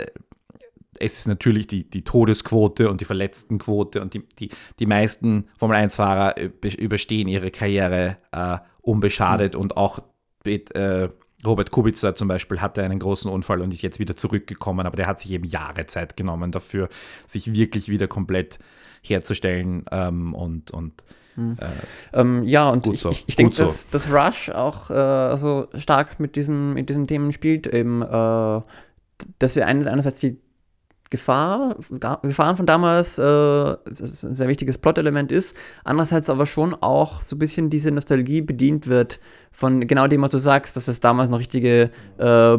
[1.00, 6.36] es ist natürlich die, die Todesquote und die Verletztenquote und die, die, die meisten Formel-1-Fahrer
[6.78, 9.62] überstehen ihre Karriere äh, unbeschadet mhm.
[9.62, 10.00] und auch
[10.46, 11.10] äh,
[11.46, 15.08] Robert Kubica zum Beispiel hatte einen großen Unfall und ist jetzt wieder zurückgekommen, aber der
[15.08, 16.90] hat sich eben Jahre Zeit genommen dafür,
[17.28, 18.58] sich wirklich wieder komplett
[19.04, 21.04] herzustellen ähm, und, und
[21.38, 23.10] Äh, ähm, ja, und ich, so.
[23.10, 23.64] ich, ich denke, so.
[23.64, 28.62] dass, dass Rush auch äh, so stark mit diesem, mit diesem Themen spielt, eben, äh,
[29.40, 30.40] dass er einerseits die
[31.10, 31.78] Gefahr,
[32.22, 37.40] Gefahren von damals äh, ein sehr wichtiges Plot-Element ist, andererseits aber schon auch so ein
[37.40, 39.20] bisschen diese Nostalgie bedient wird
[39.52, 42.58] von genau dem, was du sagst, dass es damals noch richtige äh,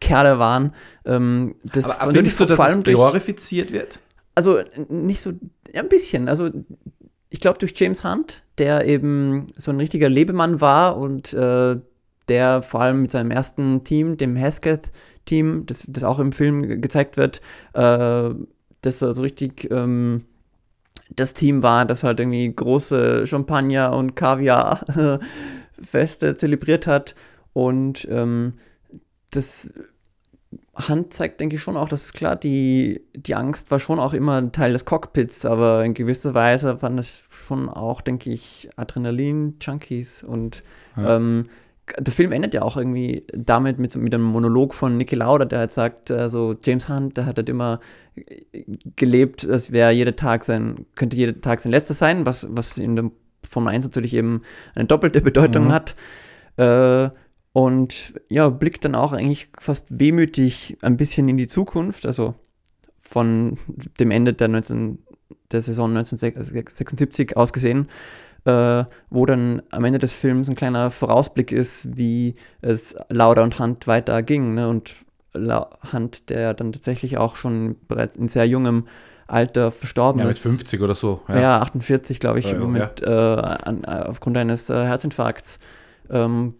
[0.00, 0.74] Kerle waren.
[1.04, 3.98] Ähm, das aber, aber findest du, dass es glorifiziert wird?
[4.36, 5.32] Also nicht so,
[5.74, 6.28] ja, ein bisschen.
[6.28, 6.50] Also
[7.30, 11.76] ich glaube, durch James Hunt, der eben so ein richtiger Lebemann war und äh,
[12.28, 17.16] der vor allem mit seinem ersten Team, dem Hesketh-Team, das, das auch im Film gezeigt
[17.16, 17.40] wird,
[17.74, 18.30] äh,
[18.80, 20.24] das so richtig ähm,
[21.10, 27.16] das Team war, das halt irgendwie große Champagner und Kaviar-Feste zelebriert hat.
[27.52, 28.54] Und ähm,
[29.30, 29.70] das
[30.78, 34.52] Hand zeigt, denke ich, schon auch, dass klar, die, die Angst war schon auch immer
[34.52, 40.62] Teil des Cockpits, aber in gewisser Weise waren das schon auch, denke ich, Adrenalin-Junkies und
[40.96, 41.16] ja.
[41.16, 41.46] ähm,
[41.98, 45.60] der Film endet ja auch irgendwie damit mit, mit einem Monolog von Niki Lauda, der
[45.60, 47.80] halt sagt, also James Hunt, der hat halt immer
[48.96, 52.94] gelebt, es wäre jeder Tag sein, könnte jeder Tag sein letzter sein, was, was in
[52.94, 53.10] der
[53.48, 54.42] Formel 1 natürlich eben
[54.74, 55.72] eine doppelte Bedeutung mhm.
[55.72, 55.94] hat.
[56.56, 57.10] Äh,
[57.58, 62.36] und ja, blickt dann auch eigentlich fast wehmütig ein bisschen in die Zukunft, also
[63.00, 63.58] von
[63.98, 64.98] dem Ende der, 19,
[65.50, 67.88] der Saison 1976 ausgesehen,
[68.44, 73.58] äh, wo dann am Ende des Films ein kleiner Vorausblick ist, wie es Lauda und
[73.58, 74.54] Hunt weiter ging.
[74.54, 74.68] Ne?
[74.68, 74.94] Und
[75.34, 78.86] Hunt, der dann tatsächlich auch schon bereits in sehr jungem
[79.26, 80.44] Alter verstorben ja, ist.
[80.44, 81.22] Ja, mit 50 oder so.
[81.26, 83.02] Ja, ja 48, glaube ich, ja, mit.
[83.02, 85.58] Äh, an, aufgrund eines äh, Herzinfarkts.
[86.08, 86.54] Ähm,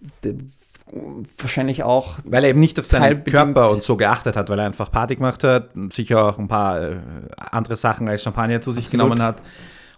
[1.38, 2.18] wahrscheinlich auch.
[2.24, 5.16] Weil er eben nicht auf seinen Körper und so geachtet hat, weil er einfach Party
[5.16, 6.96] gemacht hat, sicher auch ein paar äh,
[7.37, 9.05] andere Sachen als Champagner zu sich Absolut.
[9.05, 9.42] genommen hat.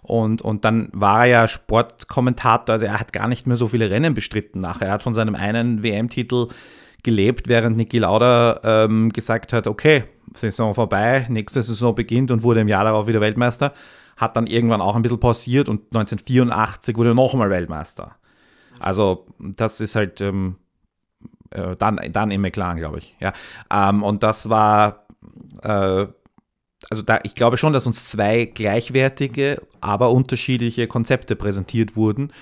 [0.03, 3.91] Und, und dann war er ja Sportkommentator, also er hat gar nicht mehr so viele
[3.91, 4.89] Rennen bestritten nachher.
[4.89, 6.49] Er hat von seinem einen WM-Titel
[7.03, 12.61] gelebt, während Niki Lauda ähm, gesagt hat, okay, Saison vorbei, nächste Saison beginnt und wurde
[12.61, 13.73] im Jahr darauf wieder Weltmeister.
[14.17, 18.17] Hat dann irgendwann auch ein bisschen pausiert und 1984 wurde er nochmal Weltmeister.
[18.79, 20.57] Also das ist halt ähm,
[21.51, 23.17] äh, dann, dann im McLaren, glaube ich.
[23.21, 23.33] Ja.
[23.73, 25.07] Ähm, und das war,
[25.63, 26.07] äh,
[26.91, 32.33] also da, ich glaube schon, dass uns zwei gleichwertige, aber unterschiedliche Konzepte präsentiert wurden.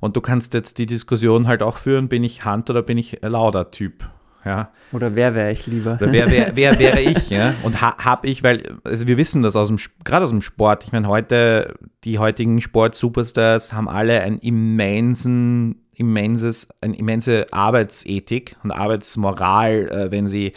[0.00, 3.18] Und du kannst jetzt die Diskussion halt auch führen, bin ich Hand oder bin ich
[3.22, 4.04] Lauder-Typ?
[4.44, 4.70] Ja.
[4.92, 5.98] Oder wer wäre ich lieber?
[6.00, 7.28] Oder wer, wer, wer wäre ich?
[7.28, 7.54] Ja?
[7.64, 10.84] Und ha, habe ich, weil also wir wissen das aus dem, gerade aus dem Sport.
[10.84, 18.70] Ich meine, heute, die heutigen Sport-Superstars haben alle einen immensen immenses, eine immense Arbeitsethik und
[18.70, 20.52] Arbeitsmoral, äh, wenn sie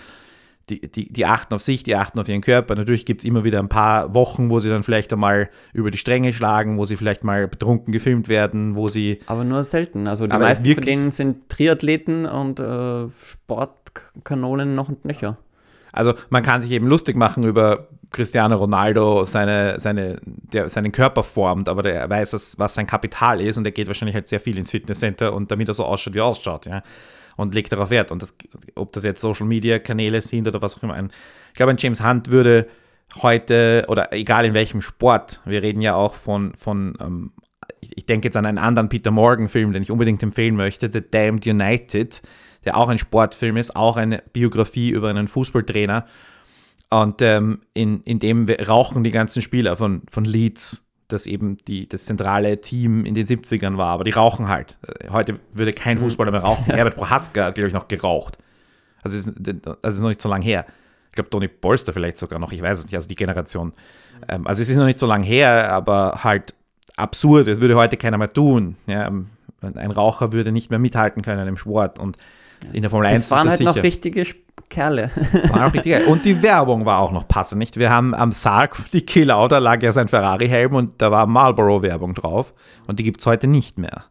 [0.70, 2.76] die, die, die achten auf sich, die achten auf ihren Körper.
[2.76, 5.98] Natürlich gibt es immer wieder ein paar Wochen, wo sie dann vielleicht einmal über die
[5.98, 9.20] Stränge schlagen, wo sie vielleicht mal betrunken gefilmt werden, wo sie.
[9.26, 10.08] Aber nur selten.
[10.08, 15.38] Also die meisten von denen sind Triathleten und äh, Sportkanonen noch und nöcher.
[15.92, 21.24] Also man kann sich eben lustig machen über Cristiano Ronaldo, seine, seine der seinen Körper
[21.24, 24.42] formt, aber der weiß, dass, was sein Kapital ist und der geht wahrscheinlich halt sehr
[24.42, 26.84] viel ins Fitnesscenter und damit er so ausschaut, wie er ausschaut, ja.
[27.38, 28.12] Und legt darauf Wert.
[28.12, 28.36] Und das,
[28.76, 30.94] ob das jetzt Social Media Kanäle sind oder was auch immer.
[30.94, 31.12] Ein,
[31.50, 32.68] ich glaube, ein James Hunt würde
[33.22, 37.32] heute, oder egal in welchem Sport, wir reden ja auch von, von ähm,
[37.80, 41.48] ich denke jetzt an einen anderen Peter Morgan-Film, den ich unbedingt empfehlen möchte, The Damned
[41.48, 42.22] United,
[42.66, 46.06] der auch ein Sportfilm ist, auch eine Biografie über einen Fußballtrainer.
[46.92, 51.88] Und ähm, in, in dem rauchen die ganzen Spieler von, von Leeds, das eben die,
[51.88, 54.78] das zentrale Team in den 70ern war, aber die rauchen halt.
[55.10, 56.02] Heute würde kein mhm.
[56.02, 56.66] Fußballer mehr rauchen.
[56.74, 58.38] Herbert Prohaska hat, glaube ich, noch geraucht.
[59.04, 60.66] Also ist, das ist noch nicht so lange her.
[61.08, 63.72] Ich glaube, Tony Polster vielleicht sogar noch, ich weiß es nicht, also die Generation.
[64.28, 66.56] Ähm, also es ist noch nicht so lange her, aber halt
[66.98, 67.48] absurd.
[67.48, 68.76] Das würde heute keiner mehr tun.
[68.86, 69.10] Ja,
[69.62, 72.18] ein Raucher würde nicht mehr mithalten können im Sport und
[72.74, 73.74] in der Formel 1 das waren halt sicher.
[73.74, 74.26] noch richtige
[74.70, 75.12] Kerle.
[75.32, 76.06] Das waren auch richtige.
[76.06, 77.78] Und die Werbung war auch noch passend, nicht?
[77.78, 82.16] Wir haben am Sarg die Killau, da lag ja sein Ferrari-Helm und da war Marlboro-Werbung
[82.16, 82.54] drauf.
[82.88, 84.06] Und die gibt es heute nicht mehr.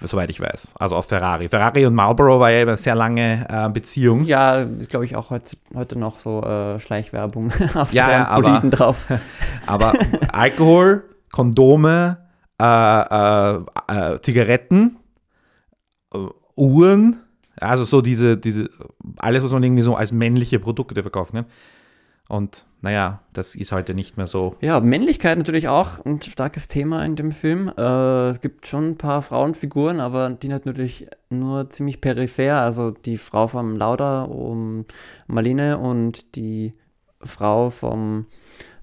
[0.00, 0.74] Soweit ich weiß.
[0.78, 1.48] Also auf Ferrari.
[1.48, 4.24] Ferrari und Marlboro war ja eine sehr lange äh, Beziehung.
[4.24, 8.48] Ja, ist glaube ich auch heute, heute noch so äh, Schleichwerbung auf ja, der aber,
[8.48, 9.06] Boliden drauf.
[9.66, 9.92] Aber
[10.32, 12.18] Alkohol, Kondome,
[12.60, 13.60] äh, äh,
[14.14, 14.98] äh Zigaretten,
[16.12, 16.18] äh,
[16.56, 17.20] Uhren,
[17.56, 18.70] also so diese, diese,
[19.16, 21.34] alles, was man irgendwie so als männliche Produkte verkauft.
[21.34, 21.46] Ne?
[22.28, 24.56] Und naja, das ist heute nicht mehr so.
[24.60, 27.70] Ja, Männlichkeit natürlich auch ein starkes Thema in dem Film.
[27.76, 32.60] Äh, es gibt schon ein paar Frauenfiguren, aber die natürlich nur ziemlich peripher.
[32.62, 34.86] Also die Frau vom Lauda um
[35.26, 36.72] Marlene und die
[37.20, 38.26] Frau vom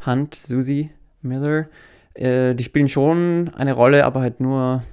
[0.05, 1.67] Hunt, Susie Miller,
[2.13, 4.83] äh, die spielen schon eine Rolle, aber halt nur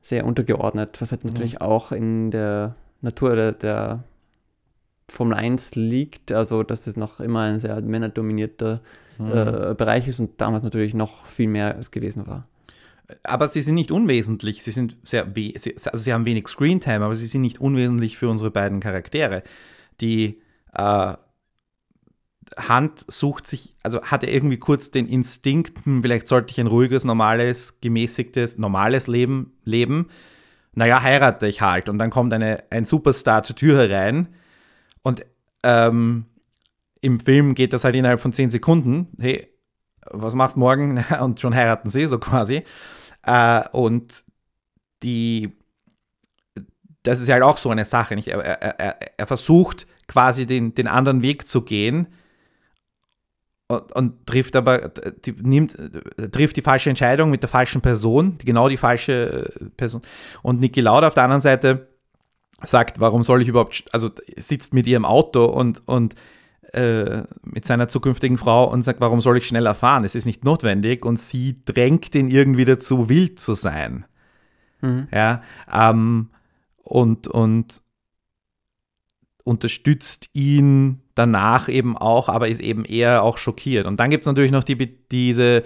[0.00, 1.30] sehr untergeordnet, was halt mhm.
[1.30, 4.04] natürlich auch in der Natur der, der
[5.08, 8.80] Formel 1 liegt, also dass es noch immer ein sehr männerdominierter
[9.18, 9.30] mhm.
[9.30, 12.46] äh, Bereich ist und damals natürlich noch viel mehr es gewesen war.
[13.24, 17.26] Aber sie sind nicht unwesentlich, sie sind sehr, also sie haben wenig Screentime, aber sie
[17.26, 19.42] sind nicht unwesentlich für unsere beiden Charaktere.
[20.02, 20.42] Die
[20.74, 21.14] äh,
[22.56, 26.66] Hand sucht sich, also hat er irgendwie kurz den Instinkt, hm, vielleicht sollte ich ein
[26.66, 30.08] ruhiges, normales, gemäßigtes, normales Leben leben
[30.78, 31.88] naja, heirate ich halt.
[31.88, 34.28] Und dann kommt eine, ein Superstar zur Tür herein
[35.02, 35.26] und
[35.64, 36.26] ähm,
[37.00, 39.08] im Film geht das halt innerhalb von zehn Sekunden.
[39.18, 39.52] Hey,
[40.08, 41.04] was machst du morgen?
[41.20, 42.62] und schon heiraten sie, so quasi.
[43.26, 44.24] Äh, und
[45.02, 45.56] die,
[47.02, 48.14] das ist halt auch so eine Sache.
[48.14, 48.28] Nicht?
[48.28, 52.06] Er, er, er, er versucht quasi den, den anderen Weg zu gehen,
[53.68, 54.90] und, und, trifft aber,
[55.24, 55.74] die, nimmt,
[56.32, 60.02] trifft die falsche Entscheidung mit der falschen Person, genau die falsche Person.
[60.42, 61.88] Und Niki Lauda auf der anderen Seite
[62.62, 66.14] sagt, warum soll ich überhaupt, also sitzt mit ihrem Auto und, und
[66.72, 70.04] äh, mit seiner zukünftigen Frau und sagt, warum soll ich schneller fahren?
[70.04, 74.04] Es ist nicht notwendig und sie drängt ihn irgendwie dazu, wild zu sein.
[74.80, 75.08] Mhm.
[75.12, 76.30] Ja, ähm,
[76.82, 77.82] und, und
[79.48, 83.86] unterstützt ihn danach eben auch, aber ist eben eher auch schockiert.
[83.86, 84.76] Und dann gibt es natürlich noch die,
[85.08, 85.64] diese,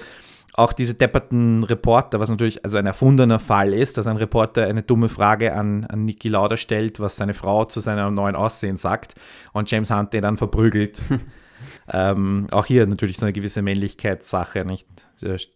[0.54, 4.84] auch diese depperten Reporter, was natürlich also ein erfundener Fall ist, dass ein Reporter eine
[4.84, 9.16] dumme Frage an, an Niki Lauda stellt, was seine Frau zu seinem neuen Aussehen sagt
[9.52, 11.02] und James Hunt den dann verprügelt.
[11.92, 14.86] ähm, auch hier natürlich so eine gewisse Männlichkeitssache, nicht?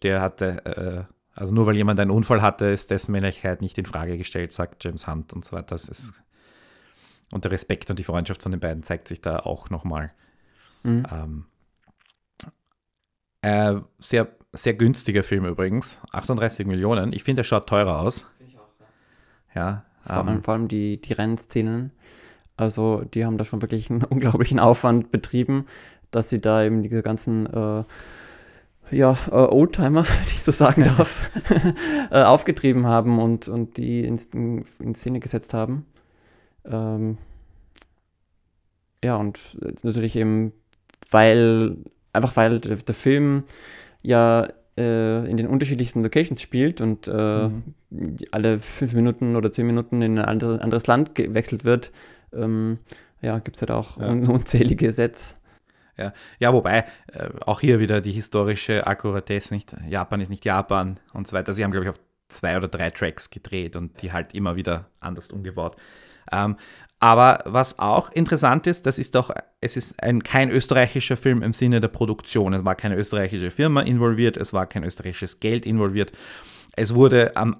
[0.03, 3.85] Der hatte, äh, also nur weil jemand einen Unfall hatte, ist dessen Männlichkeit nicht in
[3.85, 5.67] Frage gestellt, sagt James Hunt und so weiter.
[5.69, 6.13] Das ist
[7.31, 10.11] und der Respekt und die Freundschaft von den beiden zeigt sich da auch nochmal.
[10.83, 11.05] Mhm.
[11.11, 11.45] Ähm,
[13.41, 16.01] äh, sehr, sehr günstiger Film übrigens.
[16.11, 17.13] 38 Millionen.
[17.13, 18.27] Ich finde, er schaut teurer aus.
[18.39, 18.69] Ich auch,
[19.55, 19.61] ja.
[19.61, 21.91] ja vor, ähm, allem, vor allem die, die Rennszenen.
[22.55, 25.65] Also, die haben da schon wirklich einen unglaublichen Aufwand betrieben,
[26.11, 27.45] dass sie da eben diese ganzen.
[27.45, 27.83] Äh,
[28.89, 31.29] ja, äh, Oldtimer, wenn ich so sagen darf,
[32.09, 35.85] äh, aufgetrieben haben und, und die in, in Szene gesetzt haben.
[36.69, 37.17] Ähm,
[39.03, 40.53] ja, und natürlich eben,
[41.09, 41.77] weil,
[42.13, 43.43] einfach weil der, der Film
[44.01, 47.63] ja äh, in den unterschiedlichsten Locations spielt und äh, mhm.
[48.31, 51.91] alle fünf Minuten oder zehn Minuten in ein andere, anderes Land gewechselt wird,
[52.33, 52.79] ähm,
[53.21, 54.09] ja, gibt es halt auch ja.
[54.09, 55.35] unzählige Sets.
[55.97, 60.99] Ja, ja wobei äh, auch hier wieder die historische Akkuratesse nicht, Japan ist nicht Japan
[61.13, 61.53] und so weiter.
[61.53, 61.99] Sie haben, glaube ich, auf
[62.29, 65.75] zwei oder drei Tracks gedreht und die halt immer wieder anders umgebaut.
[66.31, 66.57] Ähm,
[66.99, 71.53] aber was auch interessant ist, das ist doch, es ist ein, kein österreichischer Film im
[71.53, 72.53] Sinne der Produktion.
[72.53, 76.11] Es war keine österreichische Firma involviert, es war kein österreichisches Geld involviert.
[76.75, 77.55] Es wurde am,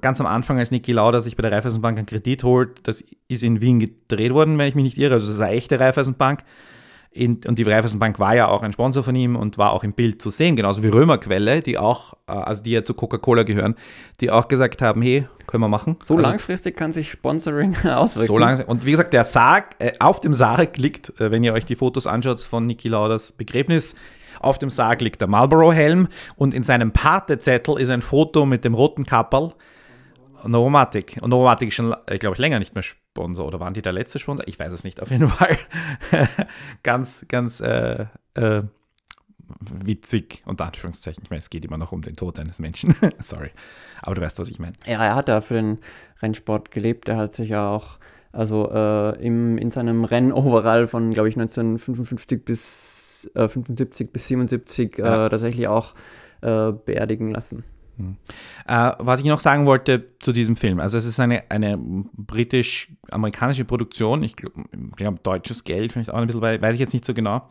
[0.00, 3.42] ganz am Anfang, als Niki Lauda sich bei der Raiffeisenbank einen Kredit holt, das ist
[3.42, 5.14] in Wien gedreht worden, wenn ich mich nicht irre.
[5.14, 6.40] Also das ist eine echte Raiffeisenbank.
[7.16, 9.92] In, und die Raiffeisenbank war ja auch ein Sponsor von ihm und war auch im
[9.92, 13.74] Bild zu sehen, genauso wie Römerquelle, die auch, äh, also die ja zu Coca-Cola gehören,
[14.20, 15.96] die auch gesagt haben, hey, können wir machen.
[16.00, 18.26] So also, langfristig kann sich Sponsoring auswirken.
[18.26, 21.54] So lang, und wie gesagt, der Sarg, äh, auf dem Sarg liegt, äh, wenn ihr
[21.54, 23.96] euch die Fotos anschaut von Niki Lauders Begräbnis,
[24.40, 28.74] auf dem Sarg liegt der Marlboro-Helm und in seinem Patezettel ist ein Foto mit dem
[28.74, 29.54] roten Kapperl.
[30.44, 31.18] Novomatic.
[31.22, 32.84] Und Novomatic ist schon, ich glaube ich, länger nicht mehr
[33.16, 33.46] Sponsor.
[33.46, 34.46] Oder waren die der letzte Sponsor?
[34.46, 35.00] Ich weiß es nicht.
[35.00, 35.58] Auf jeden Fall
[36.82, 38.62] ganz, ganz äh, äh,
[39.60, 41.22] witzig, unter Anführungszeichen.
[41.24, 42.94] Ich meine, es geht immer noch um den Tod eines Menschen.
[43.20, 43.50] Sorry.
[44.02, 44.74] Aber du weißt, was ich meine.
[44.86, 45.78] Ja, er hat ja für den
[46.20, 47.08] Rennsport gelebt.
[47.08, 47.98] Er hat sich ja auch,
[48.32, 54.98] also äh, im, in seinem Rennoverall von, glaube ich, 1955 bis äh, 75 bis 77
[54.98, 55.26] Ja.
[55.26, 55.94] äh, tatsächlich auch
[56.42, 57.64] äh, beerdigen lassen.
[58.66, 63.64] Äh, was ich noch sagen wollte zu diesem Film, also es ist eine, eine britisch-amerikanische
[63.64, 64.64] Produktion, ich glaube,
[64.96, 67.48] glaub, deutsches Geld, vielleicht auch ein bisschen, weiß ich jetzt nicht so genau.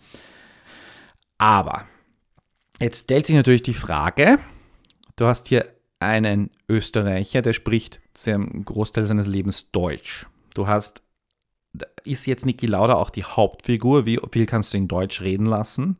[1.38, 1.86] Aber
[2.80, 4.40] jetzt stellt sich natürlich die Frage,
[5.16, 5.66] du hast hier
[6.00, 10.28] einen Österreicher, der spricht zu einem Großteil seines Lebens Deutsch.
[10.54, 11.02] Du hast,
[12.04, 15.98] ist jetzt Niki Lauda auch die Hauptfigur, wie viel kannst du in Deutsch reden lassen?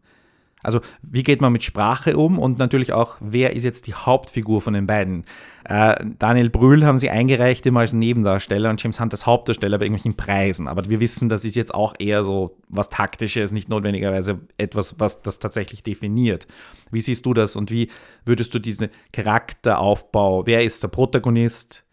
[0.66, 4.62] Also, wie geht man mit Sprache um und natürlich auch, wer ist jetzt die Hauptfigur
[4.62, 5.24] von den beiden?
[5.64, 9.86] Äh, Daniel Brühl haben sie eingereicht immer als Nebendarsteller und James Hunt als Hauptdarsteller bei
[9.86, 10.68] irgendwelchen Preisen.
[10.68, 15.22] Aber wir wissen, das ist jetzt auch eher so was Taktisches, nicht notwendigerweise etwas, was
[15.22, 16.48] das tatsächlich definiert.
[16.90, 17.90] Wie siehst du das und wie
[18.26, 21.84] würdest du diesen Charakteraufbau, wer ist der Protagonist?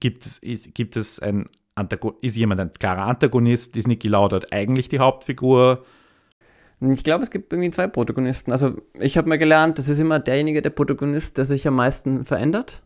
[0.00, 3.76] Gibt es, gibt es ein Antago ist jemand ein klarer Antagonist?
[3.76, 5.84] Ist Niki Lauda eigentlich die Hauptfigur?
[6.90, 8.52] Ich glaube, es gibt irgendwie zwei Protagonisten.
[8.52, 12.24] Also ich habe mal gelernt, das ist immer derjenige, der Protagonist, der sich am meisten
[12.24, 12.82] verändert.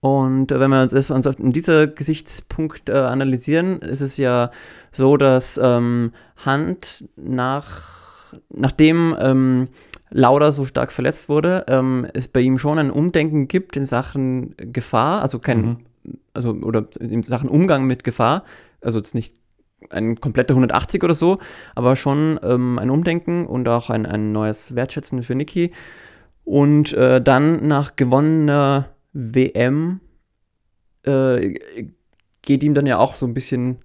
[0.00, 4.50] Und äh, wenn wir uns das uns in dieser Gesichtspunkt äh, analysieren, ist es ja
[4.92, 6.12] so, dass ähm,
[6.44, 9.68] Hunt nach, nachdem ähm,
[10.10, 14.54] Lauda so stark verletzt wurde, ähm, es bei ihm schon ein Umdenken gibt in Sachen
[14.56, 15.78] Gefahr, also kein,
[16.34, 18.44] also oder in Sachen Umgang mit Gefahr,
[18.80, 19.34] also jetzt nicht
[19.90, 21.38] ein kompletter 180 oder so,
[21.74, 25.72] aber schon ähm, ein Umdenken und auch ein, ein neues Wertschätzen für Niki.
[26.44, 30.00] Und äh, dann nach gewonnener WM
[31.04, 31.54] äh,
[32.42, 33.78] geht ihm dann ja auch so ein bisschen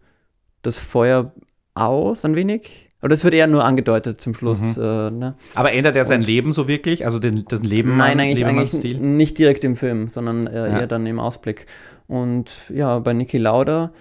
[0.62, 1.34] das Feuer
[1.74, 2.90] aus, ein wenig.
[3.04, 4.78] Oder es wird eher nur angedeutet zum Schluss.
[4.78, 4.80] Äh,
[5.12, 5.36] ne?
[5.56, 7.04] Aber ändert er sein Leben so wirklich?
[7.06, 10.80] Also den, das Leben Nein, eigentlich, eigentlich nicht direkt im Film, sondern äh, Ja.
[10.82, 11.66] eher dann im Ausblick.
[12.08, 13.92] Und ja, bei Niki Lauda,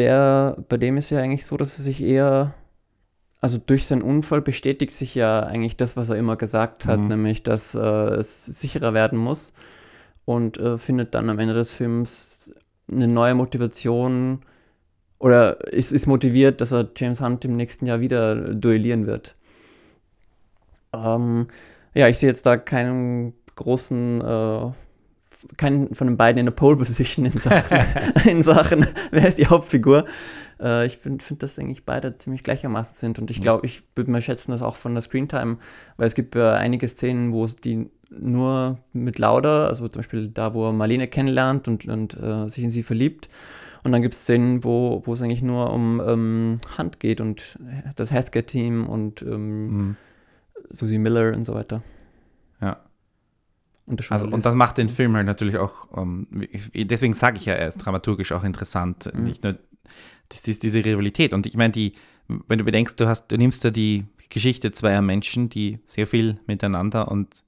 [0.00, 2.54] der, bei dem ist ja eigentlich so, dass er sich eher,
[3.40, 7.08] also durch seinen Unfall bestätigt sich ja eigentlich das, was er immer gesagt hat, Mhm.
[7.08, 9.52] nämlich, dass äh, es sicherer werden muss
[10.24, 12.52] und äh, findet dann am Ende des Films
[12.90, 14.40] eine neue Motivation
[15.18, 19.34] oder ist, ist motiviert, dass er James Hunt im nächsten Jahr wieder duellieren wird.
[20.94, 21.46] Ähm,
[21.94, 24.70] ja, ich sehe jetzt da keinen großen, äh,
[25.56, 27.78] keinen von den beiden in der Pole Position in Sachen,
[28.26, 30.04] in Sachen wer ist die Hauptfigur.
[30.60, 34.10] Äh, ich finde, find, dass eigentlich beide ziemlich gleichermaßen sind und ich glaube, ich würde
[34.10, 35.58] mal schätzen, dass auch von der Screentime,
[35.96, 40.28] weil es gibt ja einige Szenen, wo es die nur mit Lauda, also zum Beispiel
[40.28, 43.28] da, wo er Marlene kennenlernt und, und äh, sich in sie verliebt.
[43.82, 47.58] Und dann gibt es Szenen, wo, wo es eigentlich nur um ähm, Hand geht und
[47.96, 49.96] das Healthcare-Team und ähm, Mhm.
[50.70, 51.82] Susie Miller und so weiter.
[53.86, 57.46] Und, Also, und das macht den Film halt natürlich auch, ähm, ich- deswegen sage ich
[57.46, 59.12] ja, er ist dramaturgisch auch interessant.
[59.12, 59.24] Mhm.
[59.24, 59.58] Nicht nur
[60.28, 61.32] das ist diese Rivalität.
[61.32, 61.94] Und ich meine, die,
[62.28, 66.38] wenn du bedenkst, du hast, du nimmst ja die Geschichte zweier Menschen, die sehr viel
[66.46, 67.44] miteinander und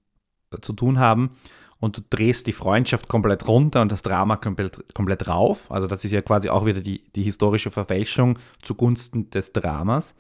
[0.53, 1.37] äh, zu tun haben,
[1.79, 5.69] und du drehst die Freundschaft komplett runter und das Drama komplett, komplett rauf.
[5.69, 10.15] Also das ist ja quasi auch wieder die, die historische Verfälschung zugunsten des Dramas.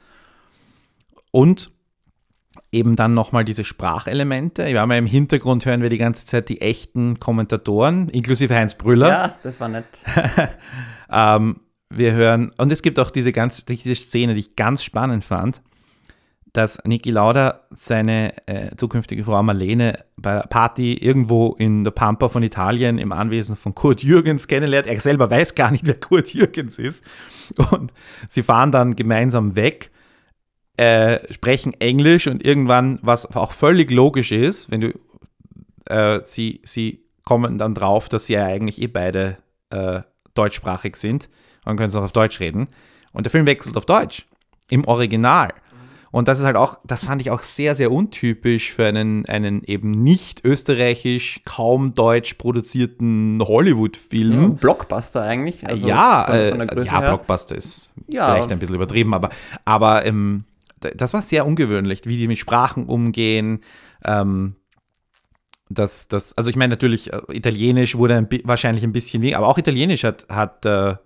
[1.30, 1.70] Und
[2.70, 4.66] eben dann nochmal diese Sprachelemente.
[4.66, 8.74] Wir haben ja im Hintergrund hören wir die ganze Zeit die echten Kommentatoren, inklusive Heinz
[8.74, 9.08] Brüller.
[9.08, 9.86] Ja, das war nett.
[11.12, 11.60] Ähm,
[11.90, 15.60] wir hören, und es gibt auch diese, ganz, diese Szene, die ich ganz spannend fand,
[16.52, 22.28] dass Niki Lauda seine äh, zukünftige Frau Marlene bei einer Party irgendwo in der Pampa
[22.28, 24.86] von Italien im Anwesen von Kurt Jürgens kennenlernt.
[24.86, 27.04] Er selber weiß gar nicht, wer Kurt Jürgens ist.
[27.70, 27.92] Und
[28.28, 29.90] sie fahren dann gemeinsam weg,
[30.76, 34.92] äh, sprechen Englisch und irgendwann, was auch völlig logisch ist, wenn du,
[35.86, 39.36] äh, sie, sie kommen dann drauf, dass sie ja eigentlich eh beide
[39.70, 40.00] äh,
[40.34, 41.28] deutschsprachig sind
[41.64, 42.68] und können es auch auf Deutsch reden.
[43.12, 44.26] Und der Film wechselt auf Deutsch
[44.70, 45.52] im Original.
[46.10, 49.64] Und das ist halt auch, das fand ich auch sehr, sehr untypisch für einen, einen
[49.64, 54.42] eben nicht österreichisch, kaum deutsch produzierten Hollywood-Film.
[54.42, 55.66] Ja, Blockbuster eigentlich.
[55.66, 57.08] Also ja, von, von äh, ja, her.
[57.08, 58.34] Blockbuster ist Ja.
[58.34, 59.30] vielleicht ein bisschen übertrieben, aber,
[59.64, 60.44] aber ähm,
[60.94, 63.60] das war sehr ungewöhnlich, wie die mit Sprachen umgehen.
[64.04, 64.56] Ähm,
[65.68, 69.48] das, das, also ich meine natürlich, äh, Italienisch wurde ein, wahrscheinlich ein bisschen weniger, aber
[69.48, 70.96] auch Italienisch hat, hat äh,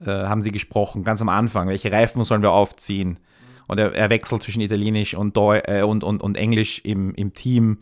[0.00, 1.68] äh, haben sie gesprochen, ganz am Anfang.
[1.68, 3.18] Welche Reifen sollen wir aufziehen?
[3.66, 7.32] Und er, er wechselt zwischen Italienisch und, Deu äh, und, und, und Englisch im, im
[7.32, 7.78] Team.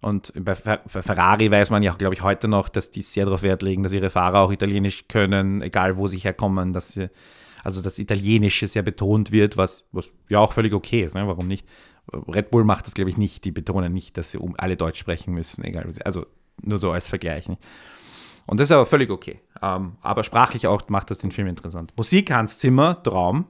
[0.00, 3.42] Und bei, bei Ferrari weiß man ja, glaube ich, heute noch, dass die sehr darauf
[3.42, 7.08] Wert legen, dass ihre Fahrer auch Italienisch können, egal wo sie herkommen, dass sie,
[7.62, 11.26] also das Italienische sehr betont wird, was, was ja auch völlig okay ist, ne?
[11.26, 11.66] warum nicht?
[12.12, 14.98] Red Bull macht das, glaube ich, nicht, die betonen nicht, dass sie um alle Deutsch
[14.98, 16.26] sprechen müssen, egal, also
[16.60, 17.48] nur so als Vergleich.
[17.48, 17.62] Nicht?
[18.46, 19.40] Und das ist aber völlig okay.
[19.62, 21.92] Ähm, aber sprachlich auch macht das den Film interessant.
[21.96, 23.46] Musik, Hans Zimmer, Traum.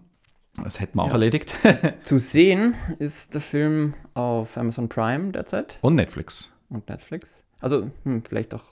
[0.63, 1.15] Das hätten wir auch ja.
[1.15, 1.57] erledigt.
[2.03, 5.79] Zu sehen ist der Film auf Amazon Prime derzeit.
[5.81, 6.53] Und Netflix.
[6.69, 7.43] Und Netflix.
[7.61, 8.65] Also, hm, vielleicht auch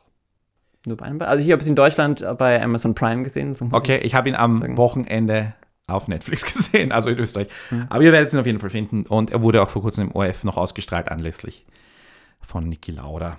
[0.87, 1.21] nur bei einem.
[1.23, 3.55] Also, ich habe es in Deutschland bei Amazon Prime gesehen.
[3.55, 4.77] So okay, ich, habe ihn am sagen.
[4.77, 5.55] Wochenende
[5.87, 7.49] auf Netflix gesehen, also in Österreich.
[7.69, 7.87] Hm.
[7.89, 9.05] Aber ihr werdet ihn auf jeden Fall finden.
[9.07, 11.67] Und er wurde auch vor kurzem im ORF noch ausgestrahlt, anlässlich
[12.41, 13.39] von Niki Lauda.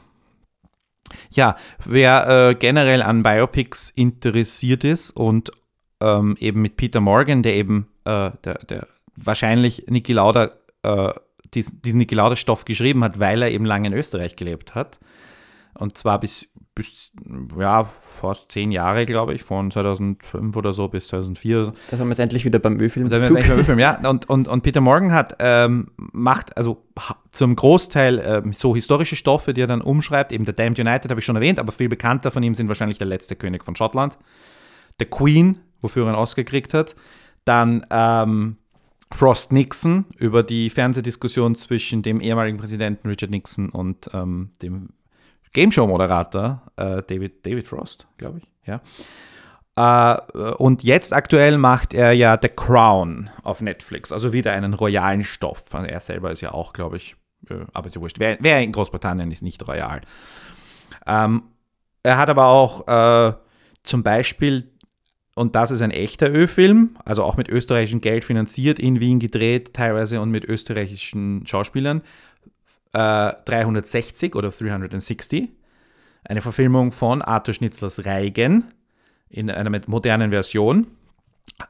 [1.30, 5.52] Ja, wer äh, generell an Biopics interessiert ist und
[6.00, 10.52] ähm, eben mit Peter Morgan, der eben äh, der, der wahrscheinlich Niki Lauda
[10.84, 11.12] äh,
[11.54, 15.00] diesen, diesen Niki Lauda-Stoff geschrieben hat, weil er eben lange in Österreich gelebt hat.
[15.74, 17.12] Und zwar bis, bis
[17.58, 21.74] ja, fast zehn Jahre, glaube ich, von 2005 oder so bis 2004.
[21.90, 23.10] Das haben wir jetzt endlich wieder beim Ölfilm.
[23.10, 24.00] Da beim Ölfilm, ja.
[24.08, 26.84] Und, und, und Peter Morgan hat, ähm, macht also
[27.32, 30.32] zum Großteil ähm, so historische Stoffe, die er dann umschreibt.
[30.32, 32.98] Eben der Damned United habe ich schon erwähnt, aber viel bekannter von ihm sind wahrscheinlich
[32.98, 34.18] der letzte König von Schottland,
[35.00, 36.96] The Queen, wofür er einen Oscar gekriegt hat,
[37.46, 38.58] dann ähm,
[39.14, 44.90] Frost Nixon über die Fernsehdiskussion zwischen dem ehemaligen Präsidenten Richard Nixon und ähm, dem
[45.54, 48.52] Game Show Moderator äh, David, David Frost, glaube ich.
[48.66, 48.82] Ja.
[49.76, 55.24] Äh, und jetzt aktuell macht er ja The Crown auf Netflix, also wieder einen royalen
[55.24, 55.64] Stoff.
[55.72, 57.16] Also er selber ist ja auch, glaube ich,
[57.50, 58.20] äh, aber ist ja wurscht.
[58.20, 60.02] Wer, wer, in Großbritannien ist nicht royal.
[61.08, 61.44] Ähm,
[62.04, 63.34] er hat aber auch äh,
[63.84, 64.72] zum Beispiel
[65.34, 69.74] und das ist ein echter Ö-Film, also auch mit österreichischem Geld finanziert, in Wien gedreht,
[69.74, 72.02] teilweise und mit österreichischen Schauspielern.
[72.94, 75.50] Äh, 360 oder 360.
[76.24, 78.74] Eine Verfilmung von Arthur Schnitzlers Reigen
[79.30, 80.88] in einer modernen Version.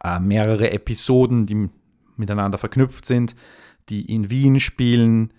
[0.03, 1.69] Äh, mehrere Episoden, die
[2.17, 3.35] miteinander verknüpft sind,
[3.89, 5.33] die in Wien spielen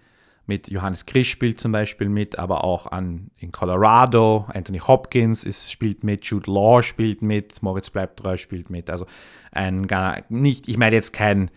[0.47, 4.47] mit Johannes Krisch spielt zum Beispiel mit, aber auch an, in Colorado.
[4.53, 8.91] Anthony Hopkins ist, spielt mit, Jude Law spielt mit, Moritz bleibt treu spielt mit.
[8.91, 9.07] Also
[9.53, 11.51] ein gar nicht, ich meine jetzt kein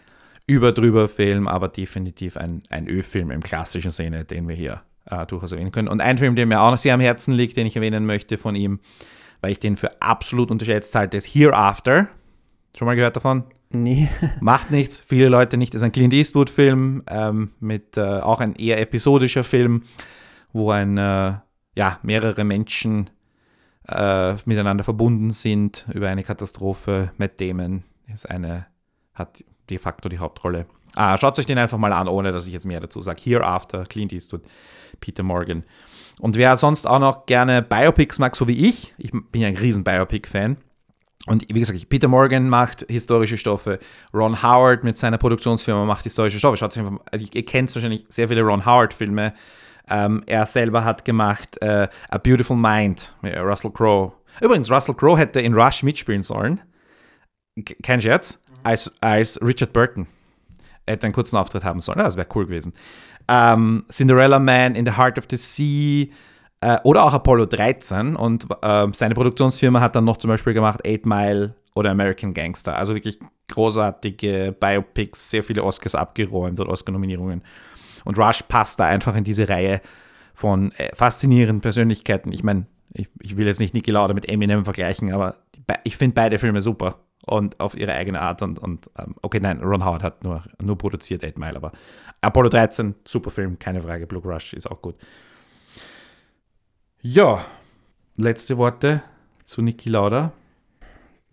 [0.48, 5.52] überdrüber Film, aber definitiv ein, ein Ö-Film im klassischen Sinne, den wir hier äh, durchaus
[5.52, 5.88] erwähnen können.
[5.88, 8.38] Und ein Film, der mir auch noch sehr am Herzen liegt, den ich erwähnen möchte
[8.38, 8.80] von ihm,
[9.42, 12.08] weil ich den für absolut unterschätzt halte, ist Hereafter.
[12.78, 13.46] Schon mal gehört davon?
[13.72, 14.10] Nee.
[14.40, 15.74] Macht nichts, viele Leute nicht.
[15.74, 19.84] Das ist ein Clint Eastwood-Film, ähm, mit äh, auch ein eher episodischer Film,
[20.54, 21.34] wo ein, äh,
[21.76, 23.10] ja, mehrere Menschen
[23.88, 27.12] äh, miteinander verbunden sind über eine Katastrophe.
[27.18, 28.68] Matt Damon ist eine,
[29.14, 30.66] hat de facto die Hauptrolle.
[30.96, 33.22] Ah, schaut euch den einfach mal an, ohne dass ich jetzt mehr dazu sage.
[33.24, 34.44] Hereafter, Clint Eastwood,
[35.00, 35.64] Peter Morgan.
[36.20, 39.58] Und wer sonst auch noch gerne Biopics mag, so wie ich, ich bin ja ein
[39.58, 40.58] riesen Biopic-Fan,
[41.28, 43.80] und wie gesagt, Peter Morgan macht historische Stoffe.
[44.14, 46.58] Ron Howard mit seiner Produktionsfirma macht historische Stoffe.
[46.58, 49.34] Schaut einfach, also ihr kennt wahrscheinlich sehr viele Ron Howard-Filme.
[49.90, 54.14] Ähm, er selber hat gemacht äh, A Beautiful Mind Russell Crowe.
[54.40, 56.62] Übrigens, Russell Crowe hätte in Rush mitspielen sollen.
[57.82, 58.42] Kein Scherz.
[58.66, 60.08] Als, als Richard Burton.
[60.86, 62.00] Er hätte einen kurzen Auftritt haben sollen.
[62.00, 62.74] das wäre cool gewesen.
[63.28, 66.08] Ähm, Cinderella Man in the Heart of the Sea.
[66.62, 70.86] Äh, oder auch Apollo 13 und äh, seine Produktionsfirma hat dann noch zum Beispiel gemacht
[70.86, 72.76] Eight Mile oder American Gangster.
[72.76, 77.44] Also wirklich großartige Biopics, sehr viele Oscars abgeräumt und Oscar-Nominierungen.
[78.04, 79.82] Und Rush passt da einfach in diese Reihe
[80.34, 82.32] von äh, faszinierenden Persönlichkeiten.
[82.32, 85.36] Ich meine, ich, ich, will jetzt nicht Niki Lauda mit Eminem vergleichen, aber
[85.84, 88.42] ich finde beide Filme super und auf ihre eigene Art.
[88.42, 91.72] Und, und ähm, okay, nein, Ron Howard hat nur, nur produziert Eight Mile, aber
[92.22, 94.08] Apollo 13, super Film, keine Frage.
[94.08, 94.96] Blue Rush ist auch gut.
[97.02, 97.46] Ja,
[98.18, 99.04] letzte Worte
[99.44, 100.32] zu Niki Lauda.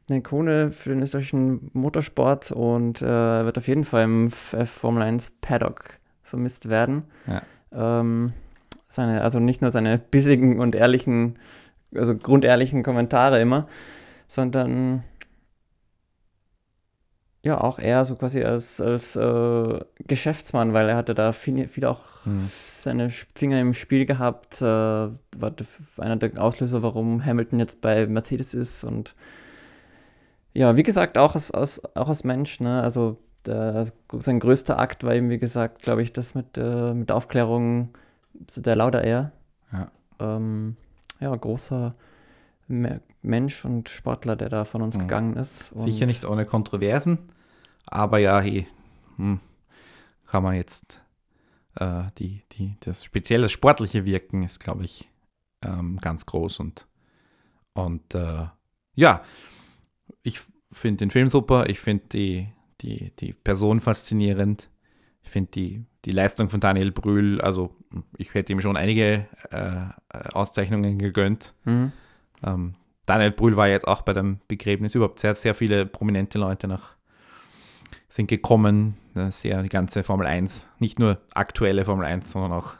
[0.08, 5.02] Eine Ikone für den österreichischen Motorsport und äh, wird auf jeden Fall im F Formel
[5.02, 7.04] 1 Paddock vermisst werden.
[7.26, 7.42] Ja.
[7.72, 8.32] Ähm,
[8.88, 11.38] seine, also nicht nur seine bissigen und ehrlichen,
[11.94, 13.66] also grundehrlichen Kommentare immer,
[14.26, 15.04] sondern
[17.44, 21.84] ja, auch er so quasi als, als äh, Geschäftsmann, weil er hatte da viel, viel
[21.86, 22.42] auch mhm.
[22.44, 25.52] seine Finger im Spiel gehabt, äh, war
[25.98, 29.16] einer der Auslöser, warum Hamilton jetzt bei Mercedes ist und
[30.54, 33.86] ja, wie gesagt, auch als, als, auch als Mensch, ne, also der,
[34.18, 37.88] sein größter Akt war eben, wie gesagt, glaube ich, das mit, äh, mit der Aufklärung
[38.48, 39.32] so der Lauda-Air.
[39.72, 39.90] Ja.
[40.20, 40.76] Ähm,
[41.20, 41.94] ja, großer
[42.68, 45.00] Mensch und Sportler, der da von uns Mhm.
[45.02, 45.78] gegangen ist.
[45.78, 47.18] Sicher nicht ohne Kontroversen,
[47.86, 48.66] aber ja, hey,
[49.16, 49.40] hm,
[50.26, 51.00] kann man jetzt
[51.76, 55.10] äh, die, die, das spezielle sportliche Wirken ist, glaube ich,
[55.62, 56.86] ähm, ganz groß und,
[57.74, 58.46] und äh,
[58.94, 59.22] ja,
[60.22, 60.40] ich
[60.70, 62.48] finde den Film super, ich finde die,
[62.80, 64.68] die, die Person faszinierend,
[65.22, 67.74] ich finde die, die Leistung von Daniel Brühl, also
[68.16, 69.56] ich hätte ihm schon einige äh,
[70.08, 71.54] äh, Auszeichnungen gegönnt.
[71.64, 71.92] Mhm.
[72.44, 72.74] Ähm,
[73.06, 76.94] Daniel Brühl war jetzt auch bei dem Begräbnis überhaupt sehr, sehr viele prominente Leute nach
[78.08, 78.96] sind gekommen,
[79.30, 82.74] sehr die ganze Formel 1, nicht nur aktuelle Formel 1, sondern auch,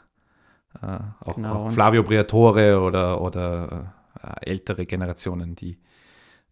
[0.81, 5.79] äh, auch, Genau, auch Flavio Briatore oder, oder äh, ältere Generationen, die,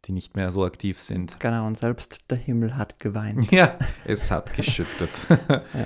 [0.05, 1.39] die nicht mehr so aktiv sind.
[1.39, 3.51] Genau, und selbst der Himmel hat geweint.
[3.51, 5.11] Ja, es hat geschüttet.
[5.29, 5.85] Ja.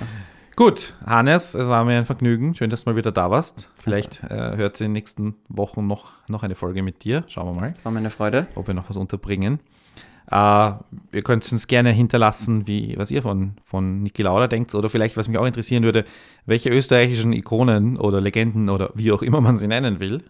[0.56, 2.54] Gut, Hannes, es war mir ein Vergnügen.
[2.54, 3.68] Schön, dass du mal wieder da warst.
[3.76, 7.24] Vielleicht äh, hört sie in den nächsten Wochen noch, noch eine Folge mit dir.
[7.28, 8.46] Schauen wir mal Das war meine Freude.
[8.54, 9.60] ob wir noch was unterbringen.
[10.30, 10.72] Äh,
[11.12, 15.18] ihr könnt uns gerne hinterlassen, wie, was ihr von, von Niki Lauda denkt oder vielleicht,
[15.18, 16.06] was mich auch interessieren würde,
[16.46, 20.24] welche österreichischen Ikonen oder Legenden oder wie auch immer man sie nennen will,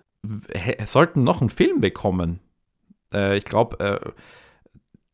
[0.86, 2.40] sollten noch einen Film bekommen.
[3.14, 4.10] Äh, ich glaube, äh,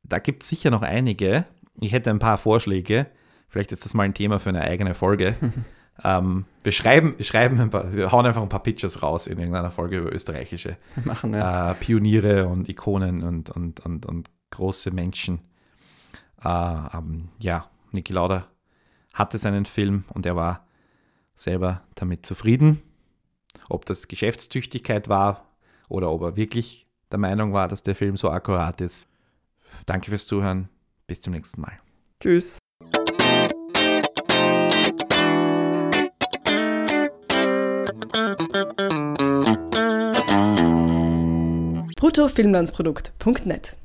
[0.04, 1.44] da gibt es sicher noch einige.
[1.82, 3.08] Ich hätte ein paar Vorschläge.
[3.52, 5.34] Vielleicht ist das mal ein Thema für eine eigene Folge.
[6.04, 9.38] ähm, wir schreiben, wir schreiben ein paar, wir hauen einfach ein paar Pictures raus in
[9.38, 11.70] irgendeiner Folge über österreichische Machen wir.
[11.70, 15.40] äh, Pioniere und Ikonen und, und, und, und große Menschen.
[16.42, 18.46] Äh, ähm, ja, Niki Lauda
[19.12, 20.66] hatte seinen Film und er war
[21.36, 22.80] selber damit zufrieden.
[23.68, 25.46] Ob das Geschäftstüchtigkeit war
[25.90, 29.10] oder ob er wirklich der Meinung war, dass der Film so akkurat ist.
[29.84, 30.70] Danke fürs Zuhören.
[31.06, 31.78] Bis zum nächsten Mal.
[32.18, 32.61] Tschüss.
[42.12, 43.76] bruttofilmlandsprodukt.net